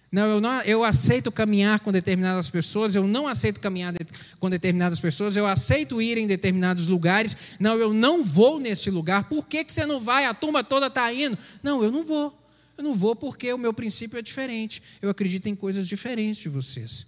[0.10, 4.00] Não, eu, não, eu aceito caminhar com determinadas pessoas, eu não aceito caminhar de,
[4.40, 7.36] com determinadas pessoas, eu aceito ir em determinados lugares.
[7.60, 9.28] Não, eu não vou nesse lugar.
[9.28, 10.26] Por que, que você não vai?
[10.26, 11.38] A turma toda está indo.
[11.62, 12.34] Não, eu não vou.
[12.78, 14.82] Eu não vou porque o meu princípio é diferente.
[15.02, 17.08] Eu acredito em coisas diferentes de vocês.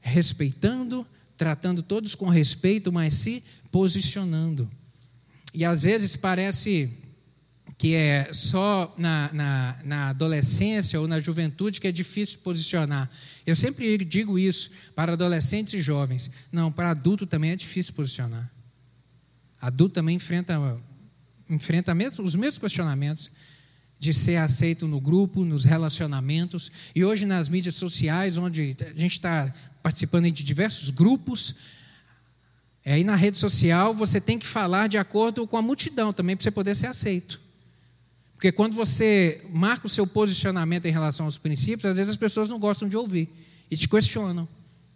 [0.00, 1.04] Respeitando,
[1.36, 4.70] tratando todos com respeito, mas se posicionando.
[5.52, 6.90] E às vezes parece
[7.78, 13.10] que é só na, na, na, adolescência ou na juventude que é difícil posicionar.
[13.44, 16.30] Eu sempre digo isso para adolescentes e jovens.
[16.50, 18.50] Não, para adulto também é difícil posicionar.
[19.60, 20.54] Adulto também enfrenta,
[21.50, 23.30] enfrenta os mesmos questionamentos
[23.98, 26.72] de ser aceito no grupo, nos relacionamentos.
[26.94, 31.56] E hoje nas mídias sociais, onde a gente está participando de diversos grupos,
[32.86, 36.44] aí na rede social você tem que falar de acordo com a multidão também para
[36.44, 37.45] você poder ser aceito.
[38.36, 42.50] Porque quando você marca o seu posicionamento em relação aos princípios, às vezes as pessoas
[42.50, 43.30] não gostam de ouvir
[43.70, 44.46] e te questionam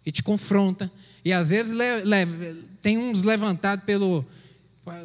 [0.05, 0.89] e te confrontam.
[1.25, 1.75] E às vezes
[2.83, 4.23] tem uns levantados pelo,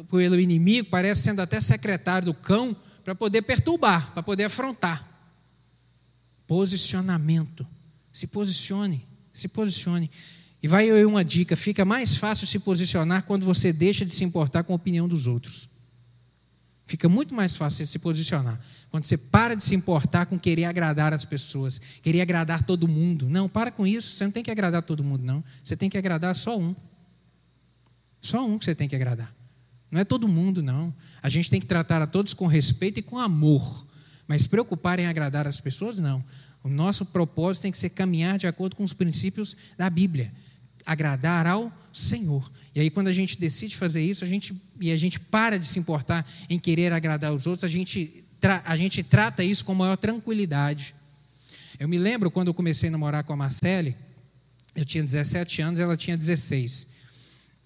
[0.09, 5.03] pelo inimigo, parece sendo até secretário do cão, para poder perturbar, para poder afrontar.
[6.45, 7.65] Posicionamento.
[8.13, 10.11] Se posicione, se posicione.
[10.61, 14.23] E vai eu uma dica: fica mais fácil se posicionar quando você deixa de se
[14.23, 15.69] importar com a opinião dos outros.
[16.87, 18.57] Fica muito mais fácil se posicionar.
[18.89, 23.27] Quando você para de se importar com querer agradar as pessoas, querer agradar todo mundo.
[23.29, 24.15] Não, para com isso.
[24.15, 25.43] Você não tem que agradar todo mundo, não.
[25.61, 26.73] Você tem que agradar só um.
[28.21, 29.35] Só um que você tem que agradar.
[29.91, 30.95] Não é todo mundo, não.
[31.21, 33.85] A gente tem que tratar a todos com respeito e com amor.
[34.25, 36.23] Mas preocupar em agradar as pessoas, não.
[36.63, 40.31] O nosso propósito tem que ser caminhar de acordo com os princípios da Bíblia
[40.87, 42.49] agradar ao Senhor.
[42.77, 45.65] E aí, quando a gente decide fazer isso, a gente, e a gente para de
[45.65, 48.23] se importar em querer agradar os outros, a gente,
[48.63, 50.93] a gente trata isso com maior tranquilidade.
[51.79, 53.95] Eu me lembro quando eu comecei a namorar com a Marcele,
[54.75, 56.85] eu tinha 17 anos, ela tinha 16.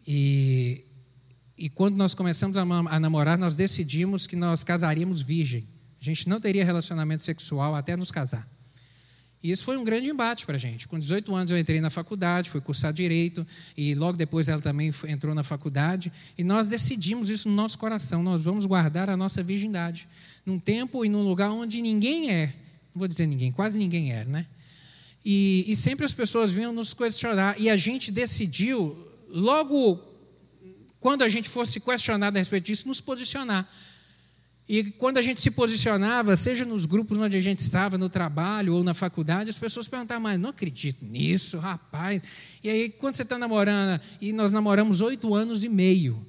[0.08, 0.86] E,
[1.58, 5.68] e quando nós começamos a, a namorar, nós decidimos que nós casaríamos virgem.
[6.00, 8.48] A gente não teria relacionamento sexual até nos casar.
[9.44, 10.88] E isso foi um grande embate para a gente.
[10.88, 14.92] Com 18 anos eu entrei na faculdade, fui cursar direito, e logo depois ela também
[15.08, 19.42] entrou na faculdade, e nós decidimos isso no nosso coração: nós vamos guardar a nossa
[19.42, 20.08] virgindade,
[20.46, 22.48] num tempo e num lugar onde ninguém é,
[22.94, 24.46] não vou dizer ninguém, quase ninguém é, né?
[25.24, 28.96] E, e sempre as pessoas vinham nos questionar, e a gente decidiu,
[29.30, 30.12] logo
[31.00, 33.68] quando a gente fosse questionado a respeito disso, nos posicionar.
[34.72, 38.74] E quando a gente se posicionava, seja nos grupos onde a gente estava, no trabalho
[38.74, 42.24] ou na faculdade, as pessoas perguntavam, mas não acredito nisso, rapaz.
[42.64, 46.26] E aí, quando você está namorando, e nós namoramos oito anos e meio.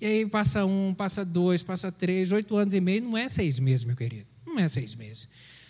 [0.00, 3.60] E aí passa um, passa dois, passa três, oito anos e meio, não é seis
[3.60, 4.26] meses, meu querido.
[4.46, 5.28] Não é seis meses.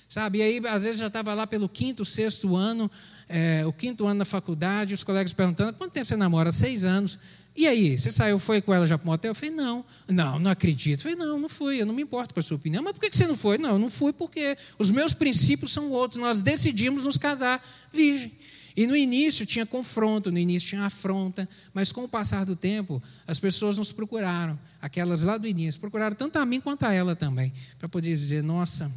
[0.09, 0.39] Sabe?
[0.39, 2.89] E aí, às vezes, já estava lá pelo quinto, sexto ano,
[3.29, 6.53] é, o quinto ano na faculdade, os colegas perguntando, quanto tempo você namora?
[6.53, 7.19] Seis anos.
[7.55, 9.31] E aí, você saiu, foi com ela já para um hotel?
[9.31, 11.01] Eu falei, não, não, não acredito.
[11.01, 12.83] Eu falei, não, não fui, eu não me importo com a sua opinião.
[12.83, 13.59] Mas por que você não foi?
[13.59, 16.21] Não, eu não fui porque os meus princípios são outros.
[16.21, 17.63] Nós decidimos nos casar
[17.93, 18.33] virgem.
[18.75, 23.03] E no início tinha confronto, no início tinha afronta, mas com o passar do tempo,
[23.27, 27.15] as pessoas nos procuraram, aquelas lá do início, procuraram tanto a mim quanto a ela
[27.15, 28.91] também, para poder dizer: nossa,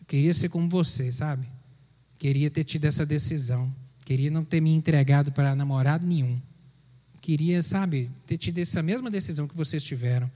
[0.00, 1.46] eu queria ser como você, sabe?
[2.18, 3.72] Queria ter tido essa decisão,
[4.04, 6.40] queria não ter me entregado para namorado nenhum
[7.24, 10.30] queria, sabe, ter tido essa mesma decisão que vocês tiveram.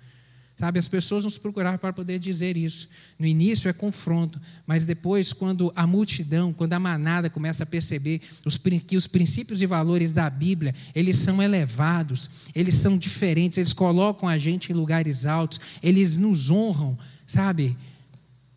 [0.57, 2.89] Sabe, as pessoas nos procuravam para poder dizer isso.
[3.17, 8.21] No início é confronto, mas depois, quando a multidão, quando a manada começa a perceber
[8.45, 13.73] os, que os princípios e valores da Bíblia, eles são elevados, eles são diferentes, eles
[13.73, 17.77] colocam a gente em lugares altos, eles nos honram, sabe?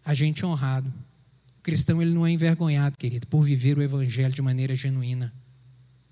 [0.03, 0.91] A gente é honrado.
[1.59, 5.31] O cristão ele não é envergonhado, querido, por viver o evangelho de maneira genuína.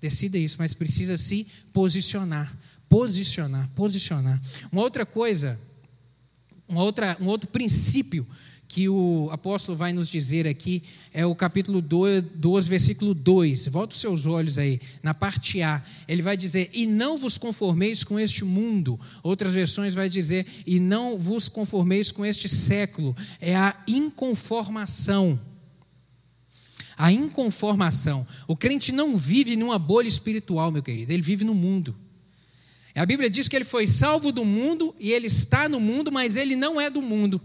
[0.00, 2.50] Decida isso, mas precisa se posicionar.
[2.88, 4.40] Posicionar, posicionar.
[4.72, 5.58] Uma outra coisa,
[6.66, 8.26] uma outra, um outro princípio
[8.70, 10.80] que o apóstolo vai nos dizer aqui
[11.12, 13.66] é o capítulo 2, versículo 2.
[13.66, 15.82] Volta os seus olhos aí, na parte A.
[16.06, 18.98] Ele vai dizer: E não vos conformeis com este mundo.
[19.24, 23.16] Outras versões vai dizer: E não vos conformeis com este século.
[23.40, 25.38] É a inconformação
[27.00, 28.26] a inconformação.
[28.46, 31.96] O crente não vive numa bolha espiritual, meu querido, ele vive no mundo.
[32.94, 36.36] A Bíblia diz que ele foi salvo do mundo e ele está no mundo, mas
[36.36, 37.40] ele não é do mundo.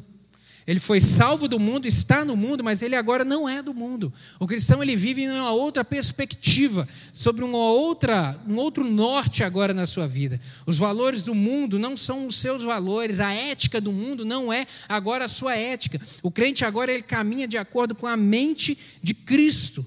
[0.68, 4.12] Ele foi salvo do mundo, está no mundo, mas ele agora não é do mundo.
[4.40, 9.76] O cristão ele vive em uma outra perspectiva, sobre uma outra, um outro norte agora
[9.76, 10.42] na sua vida.
[10.66, 14.66] Os valores do mundo não são os seus valores, a ética do mundo não é
[14.90, 16.02] agora a sua ética.
[16.24, 19.86] O crente agora ele caminha de acordo com a mente de Cristo.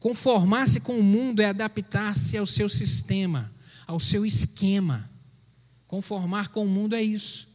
[0.00, 3.52] Conformar-se com o mundo é adaptar-se ao seu sistema,
[3.86, 5.08] ao seu esquema.
[5.86, 7.49] Conformar com o mundo é isso.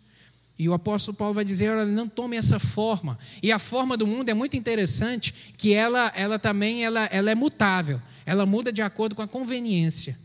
[0.57, 3.17] E o apóstolo Paulo vai dizer: olha, não tome essa forma.
[3.43, 7.35] E a forma do mundo é muito interessante, que ela, ela também ela, ela é
[7.35, 8.01] mutável.
[8.25, 10.17] Ela muda de acordo com a conveniência.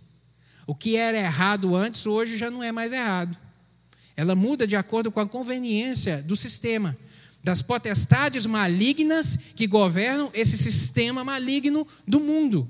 [0.67, 3.37] O que era errado antes, hoje já não é mais errado.
[4.17, 6.97] Ela muda de acordo com a conveniência do sistema,
[7.43, 12.69] das potestades malignas que governam esse sistema maligno do mundo.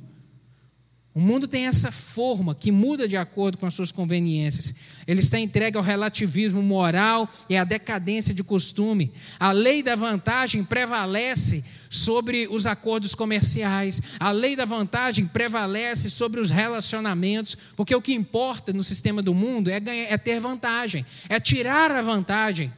[1.12, 4.72] O mundo tem essa forma que muda de acordo com as suas conveniências.
[5.08, 9.12] Ele está entregue ao relativismo moral e à decadência de costume.
[9.38, 14.00] A lei da vantagem prevalece sobre os acordos comerciais.
[14.20, 19.34] A lei da vantagem prevalece sobre os relacionamentos, porque o que importa no sistema do
[19.34, 22.72] mundo é, ganhar, é ter vantagem, é tirar a vantagem.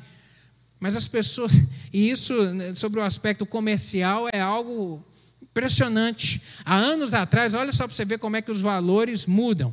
[0.81, 1.53] Mas as pessoas,
[1.93, 5.05] e isso né, sobre o aspecto comercial é algo
[5.53, 6.43] Impressionante.
[6.65, 9.73] Há anos atrás, olha só para você ver como é que os valores mudam.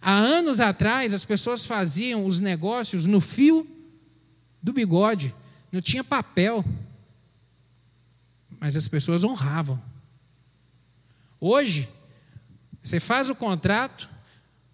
[0.00, 3.68] Há anos atrás, as pessoas faziam os negócios no fio
[4.62, 5.34] do bigode,
[5.70, 6.64] não tinha papel,
[8.58, 9.80] mas as pessoas honravam.
[11.38, 11.86] Hoje,
[12.82, 14.08] você faz o contrato,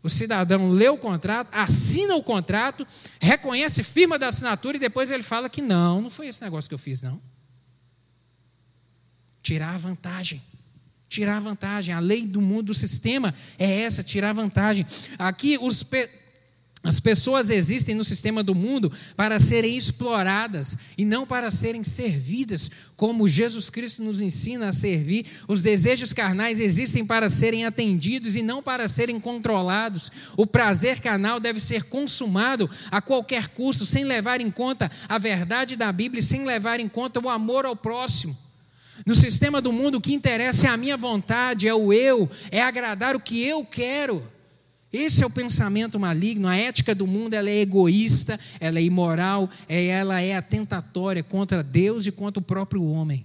[0.00, 2.86] o cidadão lê o contrato, assina o contrato,
[3.20, 6.74] reconhece firma da assinatura e depois ele fala que não, não foi esse negócio que
[6.74, 7.20] eu fiz, não.
[9.46, 10.42] Tirar a vantagem.
[11.08, 11.94] Tirar a vantagem.
[11.94, 14.84] A lei do mundo, do sistema é essa, tirar vantagem.
[15.20, 16.10] Aqui os pe...
[16.82, 22.68] as pessoas existem no sistema do mundo para serem exploradas e não para serem servidas,
[22.96, 25.24] como Jesus Cristo nos ensina a servir.
[25.46, 30.10] Os desejos carnais existem para serem atendidos e não para serem controlados.
[30.36, 35.76] O prazer carnal deve ser consumado a qualquer custo, sem levar em conta a verdade
[35.76, 38.45] da Bíblia e sem levar em conta o amor ao próximo.
[39.06, 42.60] No sistema do mundo, o que interessa é a minha vontade, é o eu, é
[42.60, 44.20] agradar o que eu quero.
[44.92, 46.48] Esse é o pensamento maligno.
[46.48, 51.62] A ética do mundo ela é egoísta, ela é imoral, é, ela é atentatória contra
[51.62, 53.24] Deus e contra o próprio homem.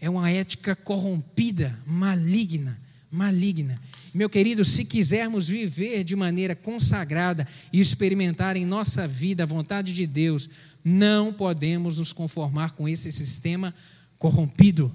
[0.00, 2.78] É uma ética corrompida, maligna,
[3.10, 3.76] maligna.
[4.14, 9.92] Meu querido, se quisermos viver de maneira consagrada e experimentar em nossa vida a vontade
[9.92, 10.48] de Deus,
[10.84, 13.74] não podemos nos conformar com esse sistema
[14.16, 14.94] corrompido.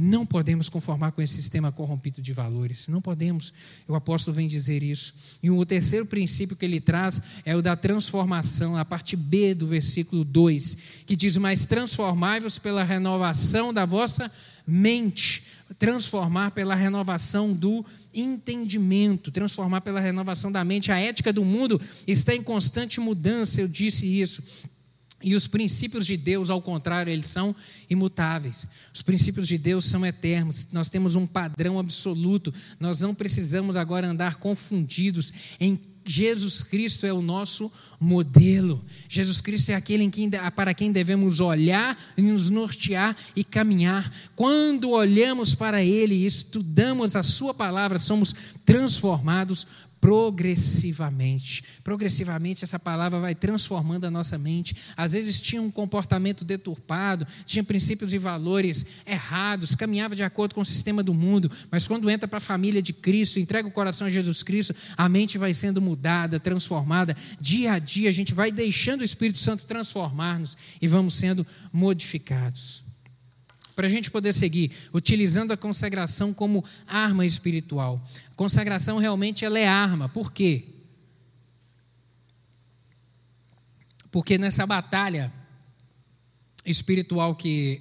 [0.00, 2.86] Não podemos conformar com esse sistema corrompido de valores.
[2.86, 3.52] Não podemos.
[3.88, 5.12] O apóstolo vem dizer isso.
[5.42, 9.66] E o terceiro princípio que ele traz é o da transformação, a parte B do
[9.66, 14.30] versículo 2, que diz: Mas transformai-vos pela renovação da vossa
[14.64, 15.42] mente.
[15.80, 17.84] Transformar pela renovação do
[18.14, 20.92] entendimento, transformar pela renovação da mente.
[20.92, 24.68] A ética do mundo está em constante mudança, eu disse isso.
[25.22, 27.54] E os princípios de Deus, ao contrário, eles são
[27.90, 28.68] imutáveis.
[28.94, 30.68] Os princípios de Deus são eternos.
[30.70, 32.54] Nós temos um padrão absoluto.
[32.78, 38.82] Nós não precisamos agora andar confundidos em Jesus Cristo é o nosso modelo.
[39.06, 44.10] Jesus Cristo é aquele em quem, para quem devemos olhar, nos nortear e caminhar.
[44.34, 49.66] Quando olhamos para Ele e estudamos a Sua palavra, somos transformados
[50.00, 51.62] progressivamente.
[51.82, 54.76] Progressivamente essa palavra vai transformando a nossa mente.
[54.96, 60.60] Às vezes tinha um comportamento deturpado, tinha princípios e valores errados, caminhava de acordo com
[60.60, 64.06] o sistema do mundo, mas quando entra para a família de Cristo, entrega o coração
[64.06, 67.14] a Jesus Cristo, a mente vai sendo mudada, transformada.
[67.40, 72.87] Dia a dia a gente vai deixando o Espírito Santo transformar-nos e vamos sendo modificados
[73.78, 78.02] para a gente poder seguir, utilizando a consagração como arma espiritual.
[78.32, 80.08] A consagração realmente ela é arma.
[80.08, 80.64] Por quê?
[84.10, 85.32] Porque nessa batalha
[86.66, 87.80] espiritual que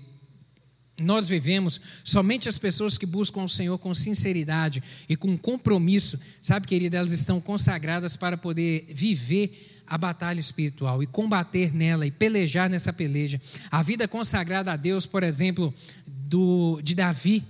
[1.00, 6.68] nós vivemos, somente as pessoas que buscam o Senhor com sinceridade e com compromisso, sabe,
[6.68, 12.70] querida, elas estão consagradas para poder viver a batalha espiritual e combater nela e pelejar
[12.70, 13.40] nessa peleja.
[13.72, 15.74] A vida consagrada a Deus, por exemplo,
[16.06, 17.44] do, de Davi,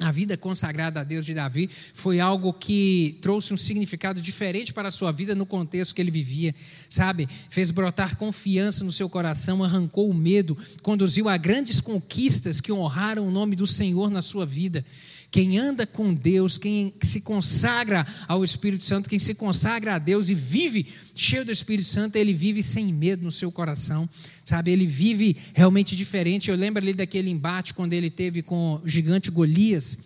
[0.00, 4.88] a vida consagrada a Deus de Davi foi algo que trouxe um significado diferente para
[4.88, 6.54] a sua vida no contexto que ele vivia,
[6.88, 7.28] sabe?
[7.50, 13.28] Fez brotar confiança no seu coração, arrancou o medo, conduziu a grandes conquistas que honraram
[13.28, 14.82] o nome do Senhor na sua vida.
[15.30, 20.28] Quem anda com Deus, quem se consagra ao Espírito Santo, quem se consagra a Deus
[20.28, 24.08] e vive cheio do Espírito Santo, ele vive sem medo no seu coração,
[24.44, 24.72] sabe?
[24.72, 26.50] Ele vive realmente diferente.
[26.50, 29.98] Eu lembro ali daquele embate quando ele teve com o gigante Golias,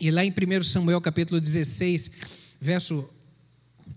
[0.00, 2.10] e lá em 1 Samuel capítulo 16,
[2.60, 3.08] verso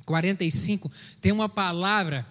[0.05, 0.91] 45,
[1.21, 2.25] tem uma palavra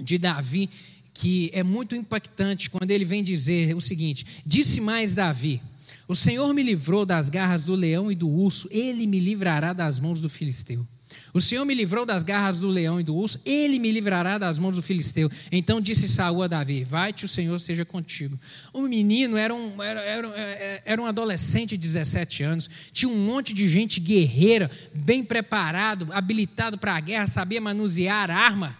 [0.00, 0.70] de Davi
[1.12, 5.60] que é muito impactante quando ele vem dizer o seguinte: Disse mais Davi:
[6.06, 9.98] o Senhor me livrou das garras do leão e do urso, ele me livrará das
[9.98, 10.86] mãos do filisteu.
[11.32, 14.58] O Senhor me livrou das garras do leão e do urso, ele me livrará das
[14.58, 15.30] mãos do filisteu.
[15.50, 18.38] Então disse Saul a Davi: Vai-te, o Senhor seja contigo.
[18.72, 23.52] O menino era um, era, era, era um adolescente de 17 anos, tinha um monte
[23.52, 28.78] de gente guerreira, bem preparado, habilitado para a guerra, sabia manusear arma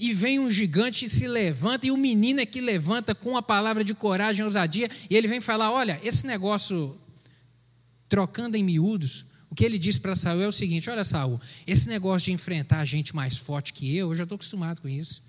[0.00, 3.42] e vem um gigante e se levanta, e o menino é que levanta com a
[3.42, 6.98] palavra de coragem e ousadia, e ele vem falar: Olha, esse negócio,
[8.08, 11.86] trocando em miúdos, o que ele diz para Saul é o seguinte: Olha, Saul, esse
[11.86, 15.22] negócio de enfrentar gente mais forte que eu, eu já estou acostumado com isso.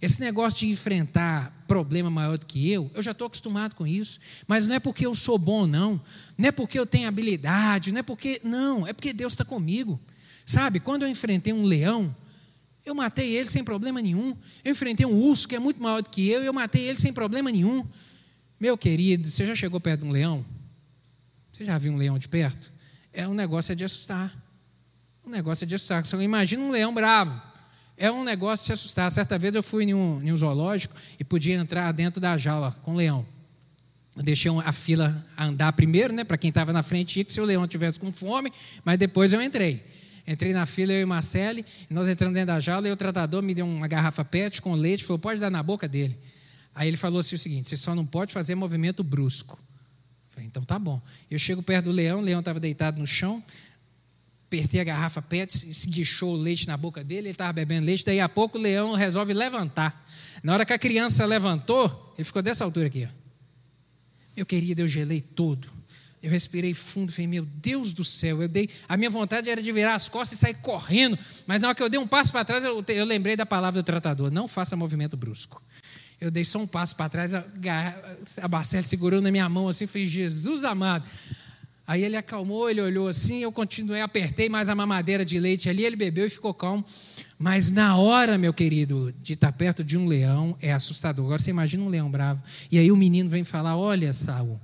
[0.00, 4.20] Esse negócio de enfrentar problema maior do que eu, eu já estou acostumado com isso.
[4.46, 6.00] Mas não é porque eu sou bom, não.
[6.38, 8.40] Não é porque eu tenho habilidade, não é porque.
[8.44, 9.98] Não, é porque Deus está comigo.
[10.46, 12.14] Sabe, quando eu enfrentei um leão,
[12.84, 14.36] eu matei ele sem problema nenhum.
[14.62, 16.98] Eu enfrentei um urso que é muito maior do que eu e eu matei ele
[16.98, 17.86] sem problema nenhum.
[18.60, 20.44] Meu querido, você já chegou perto de um leão?
[21.50, 22.72] Você já viu um leão de perto?
[23.12, 24.32] É um negócio é de assustar.
[25.24, 26.04] Um negócio é de assustar.
[26.04, 27.40] Você imagina um leão bravo.
[27.96, 29.10] É um negócio de se assustar.
[29.10, 32.76] Certa vez eu fui em um, em um zoológico e podia entrar dentro da jaula
[32.82, 33.26] com o leão.
[34.16, 37.40] Eu deixei a fila andar primeiro, né, para quem estava na frente, ia que se
[37.40, 38.52] o leão tivesse com fome,
[38.84, 39.82] mas depois eu entrei.
[40.26, 43.42] Entrei na fila, eu e Marcele, e nós entramos dentro da jaula, e o tratador
[43.42, 46.16] me deu uma garrafa PET com leite, falou, pode dar na boca dele.
[46.74, 49.58] Aí ele falou assim o seguinte, você só não pode fazer movimento brusco.
[49.58, 51.00] Eu falei, então tá bom.
[51.30, 53.44] Eu chego perto do leão, o leão estava deitado no chão,
[54.46, 58.04] apertei a garrafa PET, se guichou o leite na boca dele, ele estava bebendo leite,
[58.04, 60.04] daí a pouco o leão resolve levantar.
[60.42, 63.04] Na hora que a criança levantou, ele ficou dessa altura aqui.
[63.04, 63.24] Ó.
[64.36, 65.68] Meu querido, eu gelei todo.
[66.24, 68.66] Eu respirei fundo, falei, meu Deus do céu, eu dei.
[68.88, 71.82] A minha vontade era de virar as costas e sair correndo, mas na hora que
[71.82, 74.74] eu dei um passo para trás, eu, eu lembrei da palavra do tratador: não faça
[74.74, 75.62] movimento brusco.
[76.18, 77.44] Eu dei só um passo para trás, a,
[78.40, 81.06] a segurou na minha mão assim, falei, Jesus amado.
[81.86, 85.84] Aí ele acalmou, ele olhou assim, eu continuei, apertei mais a mamadeira de leite ali,
[85.84, 86.82] ele bebeu e ficou calmo.
[87.38, 91.26] Mas na hora, meu querido, de estar perto de um leão é assustador.
[91.26, 92.42] Agora você imagina um leão bravo.
[92.72, 94.58] E aí o menino vem falar: Olha, Saul,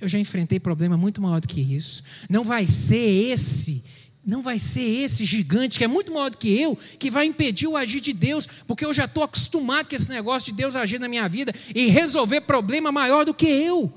[0.00, 2.02] eu já enfrentei problema muito maior do que isso.
[2.28, 3.82] Não vai ser esse,
[4.24, 7.66] não vai ser esse gigante que é muito maior do que eu, que vai impedir
[7.66, 10.98] o agir de Deus, porque eu já estou acostumado com esse negócio de Deus agir
[10.98, 13.92] na minha vida e resolver problema maior do que eu.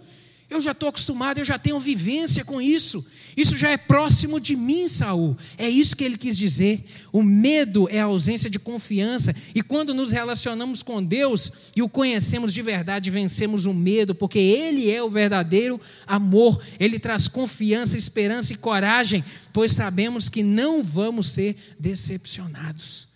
[0.50, 3.06] Eu já estou acostumado, eu já tenho vivência com isso.
[3.38, 5.38] Isso já é próximo de mim, Saul.
[5.60, 6.84] É isso que ele quis dizer.
[7.12, 9.34] O medo é a ausência de confiança.
[9.54, 14.40] E quando nos relacionamos com Deus e o conhecemos de verdade, vencemos o medo, porque
[14.40, 16.60] Ele é o verdadeiro amor.
[16.80, 19.24] Ele traz confiança, esperança e coragem,
[19.54, 23.08] pois sabemos que não vamos ser decepcionados.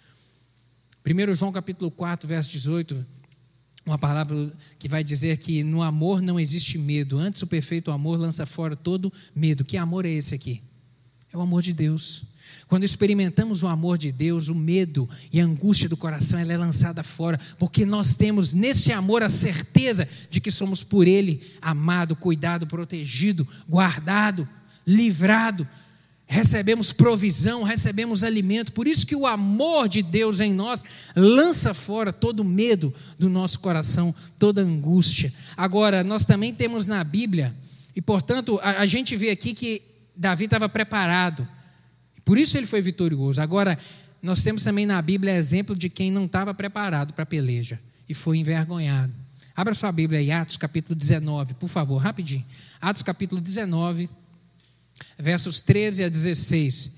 [1.04, 3.23] 1 João capítulo 4, verso 18
[3.86, 4.36] uma palavra
[4.80, 8.76] que vai dizer que no amor não existe medo, antes o perfeito amor lança fora
[8.76, 9.66] todo medo.
[9.66, 10.62] Que amor é esse aqui?
[11.32, 12.24] É o amor de Deus.
[12.68, 16.58] Quando experimentamos o amor de Deus, o medo e a angústia do coração ela é
[16.58, 22.16] lançada fora, porque nós temos nesse amor a certeza de que somos por Ele amado,
[22.16, 24.48] cuidado, protegido, guardado,
[24.88, 25.68] livrado,
[26.28, 28.74] recebemos provisão, recebemos alimento.
[28.74, 30.84] Por isso que o amor de Deus em nós
[31.16, 35.32] lança fora todo medo do nosso coração, toda angústia.
[35.56, 37.56] Agora, nós também temos na Bíblia,
[37.96, 39.82] e portanto, a, a gente vê aqui que
[40.16, 41.48] Davi estava preparado.
[42.26, 43.42] Por isso ele foi vitorioso.
[43.42, 43.78] Agora,
[44.22, 48.14] nós temos também na Bíblia exemplo de quem não estava preparado para a peleja e
[48.14, 49.14] foi envergonhado.
[49.56, 52.44] Abra sua Bíblia aí, Atos capítulo 19, por favor, rapidinho.
[52.82, 54.10] Atos capítulo 19
[55.18, 56.92] versos 13 a 16,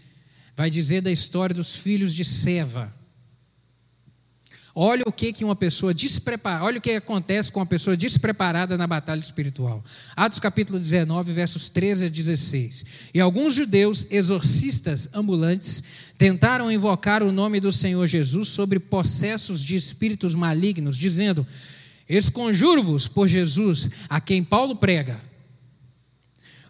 [0.55, 2.93] vai dizer da história dos filhos de Seva.
[4.77, 8.77] Olha o que, que uma pessoa despreparada, olha o que acontece com uma pessoa despreparada
[8.77, 9.81] na batalha espiritual.
[10.17, 12.85] Atos capítulo 19, versos 13 a 16.
[13.13, 15.81] E alguns judeus exorcistas ambulantes
[16.17, 21.47] tentaram invocar o nome do Senhor Jesus sobre possessos de espíritos malignos, dizendo:
[22.09, 25.21] Esconjuro-vos por Jesus, a quem Paulo prega.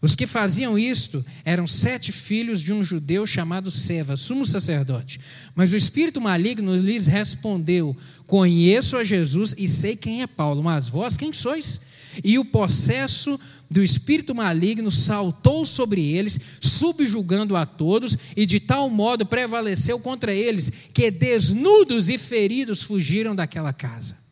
[0.01, 5.19] Os que faziam isto eram sete filhos de um judeu chamado Seva, sumo sacerdote.
[5.55, 7.95] Mas o espírito maligno lhes respondeu:
[8.27, 11.81] Conheço a Jesus e sei quem é Paulo, mas vós quem sois?
[12.23, 13.39] E o possesso
[13.69, 20.33] do espírito maligno saltou sobre eles, subjugando a todos, e de tal modo prevaleceu contra
[20.33, 24.24] eles, que desnudos e feridos fugiram daquela casa.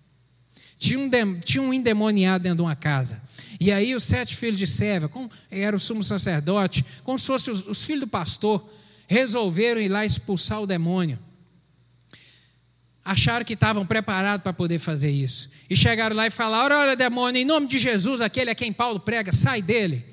[0.84, 3.22] Tinha um, tinha um endemoniado dentro de uma casa.
[3.58, 7.54] E aí os sete filhos de Seva, como era o sumo sacerdote, como se fossem
[7.54, 8.62] os, os filhos do pastor,
[9.08, 11.18] resolveram ir lá expulsar o demônio.
[13.06, 15.52] Acharam que estavam preparados para poder fazer isso.
[15.70, 19.00] E chegaram lá e falaram: Olha, demônio, em nome de Jesus, aquele a quem Paulo
[19.00, 20.06] prega, sai dele.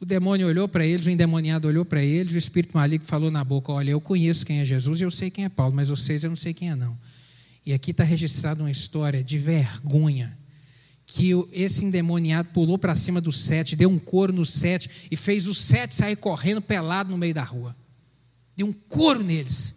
[0.00, 3.44] O demônio olhou para eles, o endemoniado olhou para eles, o espírito maligno falou na
[3.44, 6.24] boca: Olha, eu conheço quem é Jesus e eu sei quem é Paulo, mas vocês
[6.24, 6.96] eu não sei quem é, não.
[7.64, 10.36] E aqui está registrada uma história de vergonha
[11.06, 15.46] que esse endemoniado pulou para cima do sete, deu um couro no sete e fez
[15.46, 17.76] os sete sair correndo pelado no meio da rua.
[18.56, 19.76] Deu um couro neles,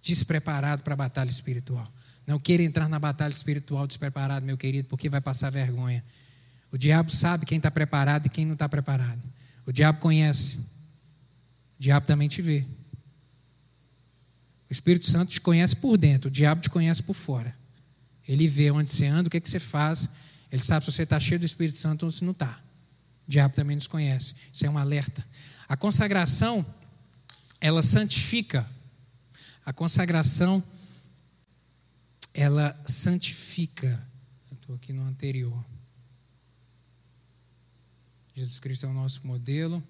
[0.00, 1.86] despreparado para a batalha espiritual.
[2.26, 6.02] Não queira entrar na batalha espiritual despreparado, meu querido, porque vai passar vergonha.
[6.70, 9.22] O diabo sabe quem está preparado e quem não está preparado.
[9.66, 10.58] O diabo conhece.
[10.58, 12.64] O diabo também te vê.
[14.72, 17.54] O Espírito Santo te conhece por dentro, o diabo te conhece por fora.
[18.26, 20.08] Ele vê onde você anda, o que, é que você faz,
[20.50, 22.58] ele sabe se você está cheio do Espírito Santo ou se não está.
[23.28, 24.34] O diabo também nos conhece.
[24.50, 25.22] Isso é um alerta.
[25.68, 26.64] A consagração,
[27.60, 28.66] ela santifica.
[29.62, 30.64] A consagração,
[32.32, 34.02] ela santifica.
[34.52, 35.62] Estou aqui no anterior.
[38.34, 39.84] Jesus Cristo é o nosso modelo.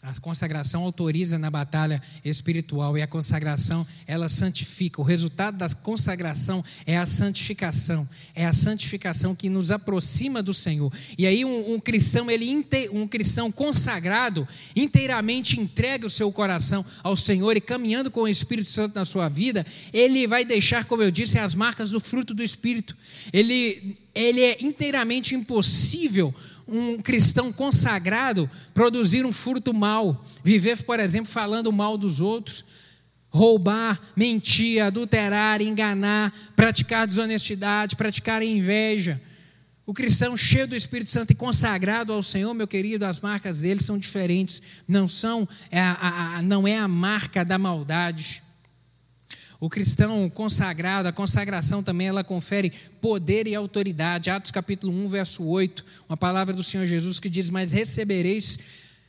[0.00, 5.00] A consagração autoriza na batalha espiritual e a consagração ela santifica.
[5.00, 10.92] O resultado da consagração é a santificação, é a santificação que nos aproxima do Senhor.
[11.18, 12.48] E aí um, um cristão ele
[12.92, 14.46] um cristão consagrado
[14.76, 19.28] inteiramente entrega o seu coração ao Senhor e caminhando com o Espírito Santo na sua
[19.28, 22.96] vida, ele vai deixar, como eu disse, as marcas do fruto do Espírito.
[23.32, 26.34] Ele ele é inteiramente impossível
[26.66, 32.64] um cristão consagrado produzir um fruto mal, viver, por exemplo, falando mal dos outros,
[33.30, 39.20] roubar, mentir, adulterar, enganar, praticar desonestidade, praticar inveja.
[39.86, 43.82] O cristão cheio do Espírito Santo e consagrado ao Senhor, meu querido, as marcas dele
[43.82, 48.42] são diferentes, não são é a, a, não é a marca da maldade.
[49.60, 54.30] O cristão consagrado, a consagração também, ela confere poder e autoridade.
[54.30, 58.58] Atos capítulo 1, verso 8, uma palavra do Senhor Jesus que diz: Mas recebereis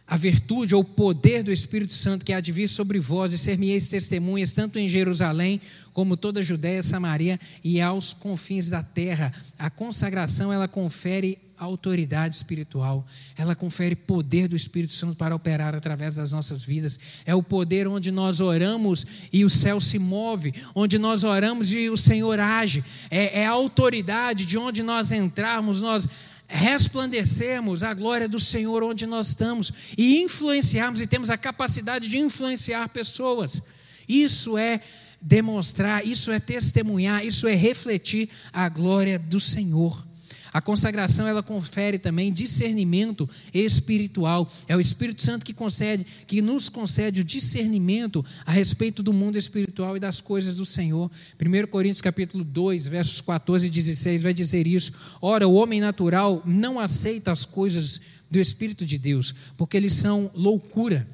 [0.08, 3.38] a virtude ou o poder do Espírito Santo que há de vir sobre vós e
[3.38, 5.62] ser-me-eis testemunhas, tanto em Jerusalém
[5.93, 9.32] como toda a Judéia, Samaria e aos confins da terra.
[9.60, 13.05] A consagração, ela confere autoridade espiritual,
[13.38, 16.99] ela confere poder do Espírito Santo para operar através das nossas vidas.
[17.26, 21.89] É o poder onde nós oramos e o céu se move, onde nós oramos e
[21.89, 22.84] o Senhor age.
[23.10, 26.07] É, é a autoridade de onde nós entrarmos, nós
[26.47, 32.18] resplandecermos a glória do Senhor onde nós estamos e influenciarmos e temos a capacidade de
[32.18, 33.62] influenciar pessoas.
[34.07, 34.82] Isso é
[35.22, 40.09] demonstrar, isso é testemunhar, isso é refletir a glória do Senhor.
[40.52, 44.50] A consagração ela confere também discernimento espiritual.
[44.68, 49.38] É o Espírito Santo que concede, que nos concede o discernimento a respeito do mundo
[49.38, 51.10] espiritual e das coisas do Senhor.
[51.39, 54.91] 1 Coríntios capítulo 2, versos 14 e 16 vai dizer isso.
[55.22, 60.30] Ora, o homem natural não aceita as coisas do Espírito de Deus, porque eles são
[60.36, 61.08] loucura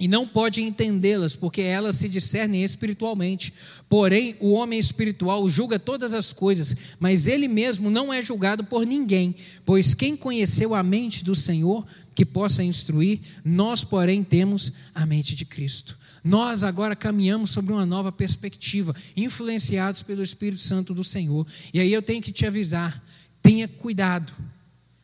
[0.00, 3.52] e não pode entendê-las, porque elas se discernem espiritualmente.
[3.86, 8.86] Porém, o homem espiritual julga todas as coisas, mas ele mesmo não é julgado por
[8.86, 9.34] ninguém,
[9.66, 15.34] pois quem conheceu a mente do Senhor que possa instruir, nós, porém, temos a mente
[15.34, 15.98] de Cristo.
[16.24, 21.46] Nós agora caminhamos sobre uma nova perspectiva, influenciados pelo Espírito Santo do Senhor.
[21.74, 23.02] E aí eu tenho que te avisar:
[23.42, 24.32] tenha cuidado,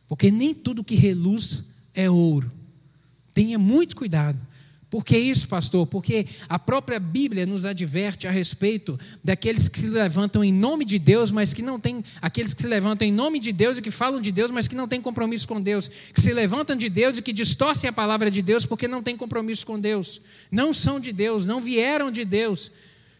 [0.07, 2.51] porque nem tudo que reluz é ouro.
[3.33, 4.46] Tenha muito cuidado
[4.89, 5.85] por que isso, pastor?
[5.85, 10.97] Porque a própria Bíblia nos adverte a respeito daqueles que se levantam em nome de
[10.97, 13.91] Deus, mas que não têm, aqueles que se levantam em nome de Deus e que
[13.91, 17.17] falam de Deus, mas que não têm compromisso com Deus, que se levantam de Deus
[17.17, 20.21] e que distorcem a palavra de Deus porque não têm compromisso com Deus.
[20.49, 22.71] Não são de Deus, não vieram de Deus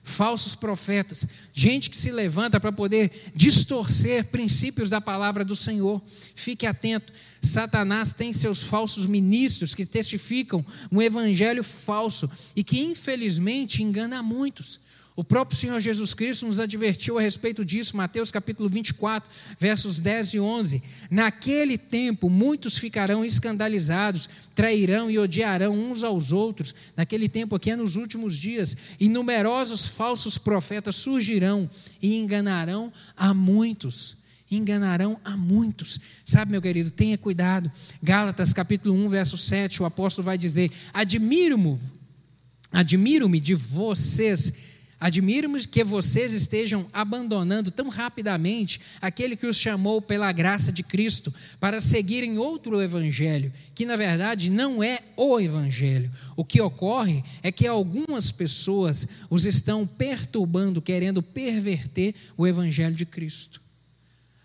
[0.08, 6.02] falsos profetas, gente que se levanta para poder distorcer princípios da palavra do Senhor.
[6.34, 13.84] Fique atento, Satanás tem seus falsos ministros que testificam um evangelho falso e que infelizmente
[13.84, 14.80] engana muitos.
[15.18, 19.28] O próprio Senhor Jesus Cristo nos advertiu a respeito disso, Mateus capítulo 24,
[19.60, 20.84] versos 10 e 11.
[21.10, 26.76] Naquele tempo, muitos ficarão escandalizados, trairão e odiarão uns aos outros.
[26.96, 31.68] Naquele tempo, aqui é nos últimos dias, e numerosos falsos profetas surgirão
[32.00, 34.18] e enganarão a muitos.
[34.52, 36.00] Enganarão a muitos.
[36.24, 37.72] Sabe, meu querido, tenha cuidado.
[38.04, 41.80] Gálatas capítulo 1, verso 7, o apóstolo vai dizer: Admiro-me,
[42.72, 44.67] admiro-me de vocês
[45.00, 51.32] Admiro-me que vocês estejam abandonando tão rapidamente aquele que os chamou pela graça de Cristo
[51.60, 56.10] para seguirem outro evangelho, que na verdade não é o evangelho.
[56.36, 63.06] O que ocorre é que algumas pessoas os estão perturbando, querendo perverter o evangelho de
[63.06, 63.62] Cristo.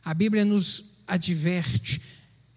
[0.05, 2.03] A Bíblia nos adverte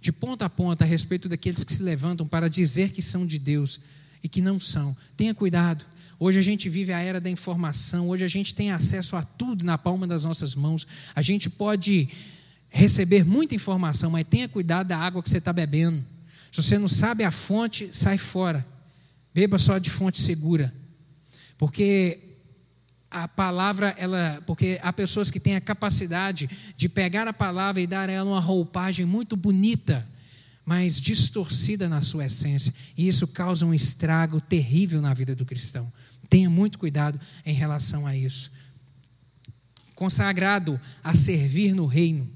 [0.01, 3.39] de ponta a ponta a respeito daqueles que se levantam para dizer que são de
[3.39, 3.79] Deus
[4.21, 4.95] e que não são.
[5.15, 5.85] Tenha cuidado.
[6.17, 9.65] Hoje a gente vive a era da informação, hoje a gente tem acesso a tudo
[9.65, 10.87] na palma das nossas mãos.
[11.13, 12.07] A gente pode
[12.69, 16.03] receber muita informação, mas tenha cuidado da água que você está bebendo.
[16.51, 18.65] Se você não sabe a fonte, sai fora.
[19.33, 20.73] Beba só de fonte segura.
[21.57, 22.19] Porque
[23.11, 27.87] a palavra, ela, porque há pessoas que têm a capacidade de pegar a palavra e
[27.87, 30.07] dar a ela uma roupagem muito bonita
[30.65, 35.91] mas distorcida na sua essência, e isso causa um estrago terrível na vida do cristão.
[36.27, 38.51] Tenha muito cuidado em relação a isso.
[39.93, 42.29] Consagrado a servir no reino,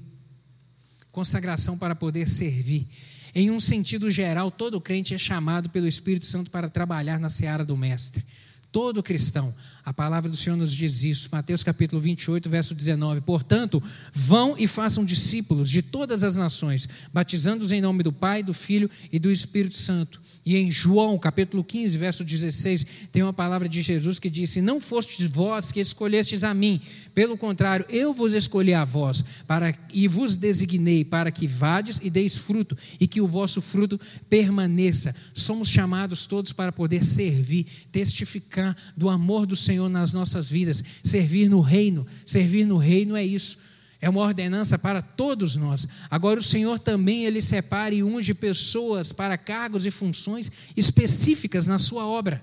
[1.12, 2.88] consagração para poder servir.
[3.34, 7.64] Em um sentido geral, todo crente é chamado pelo Espírito Santo para trabalhar na seara
[7.64, 8.24] do Mestre.
[8.72, 9.52] Todo cristão.
[9.84, 11.28] A palavra do Senhor nos diz isso.
[11.32, 13.20] Mateus capítulo 28, verso 19.
[13.22, 18.52] Portanto, vão e façam discípulos de todas as nações, batizando-os em nome do Pai, do
[18.52, 20.20] Filho e do Espírito Santo.
[20.46, 24.80] E em João, capítulo 15, verso 16, tem uma palavra de Jesus que diz: Não
[24.80, 26.80] fostes vós que escolhestes a mim,
[27.12, 32.08] pelo contrário, eu vos escolhi a vós, para, e vos designei para que vades e
[32.08, 33.98] deis fruto, e que o vosso fruto
[34.28, 35.14] permaneça.
[35.34, 38.59] Somos chamados todos para poder servir, testificar
[38.96, 42.06] do amor do Senhor nas nossas vidas, servir no reino.
[42.24, 43.70] Servir no reino é isso.
[44.00, 45.86] É uma ordenança para todos nós.
[46.10, 51.78] Agora o Senhor também ele separa e unge pessoas para cargos e funções específicas na
[51.78, 52.42] sua obra.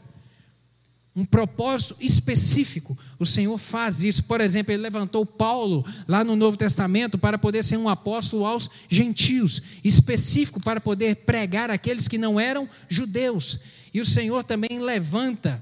[1.16, 2.96] Um propósito específico.
[3.18, 4.26] O Senhor faz isso.
[4.26, 8.70] Por exemplo, ele levantou Paulo lá no Novo Testamento para poder ser um apóstolo aos
[8.88, 13.62] gentios, específico para poder pregar aqueles que não eram judeus.
[13.92, 15.60] E o Senhor também levanta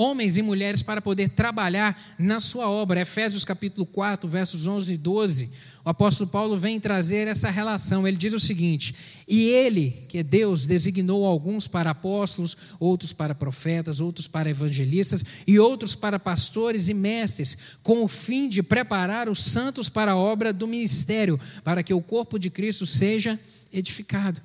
[0.00, 3.02] homens e mulheres para poder trabalhar na sua obra.
[3.02, 5.50] Efésios capítulo 4, versos 11 e 12.
[5.84, 8.08] O apóstolo Paulo vem trazer essa relação.
[8.08, 8.94] Ele diz o seguinte:
[9.28, 15.22] "E ele, que é Deus, designou alguns para apóstolos, outros para profetas, outros para evangelistas
[15.46, 20.16] e outros para pastores e mestres, com o fim de preparar os santos para a
[20.16, 23.38] obra do ministério, para que o corpo de Cristo seja
[23.70, 24.40] edificado."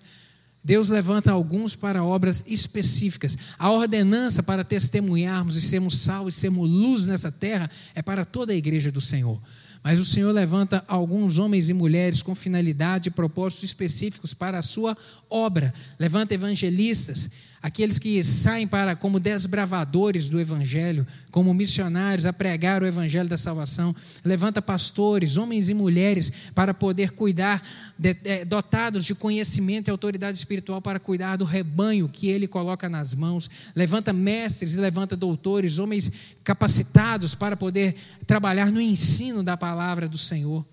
[0.66, 3.38] Deus levanta alguns para obras específicas.
[3.60, 8.52] A ordenança para testemunharmos e sermos salvos e sermos luz nessa terra é para toda
[8.52, 9.40] a igreja do Senhor.
[9.84, 14.64] Mas o Senhor levanta alguns homens e mulheres com finalidade e propósitos específicos para a
[14.64, 14.98] sua
[15.30, 15.72] obra.
[16.00, 17.30] Levanta evangelistas,
[17.66, 23.40] aqueles que saem para como desbravadores do evangelho, como missionários a pregar o evangelho da
[23.40, 23.96] salvação.
[24.24, 30.38] Levanta pastores, homens e mulheres para poder cuidar de, é, dotados de conhecimento e autoridade
[30.38, 33.50] espiritual para cuidar do rebanho que ele coloca nas mãos.
[33.76, 36.12] Levanta mestres e levanta doutores, homens
[36.44, 37.96] capacitados para poder
[38.28, 40.64] trabalhar no ensino da palavra do Senhor.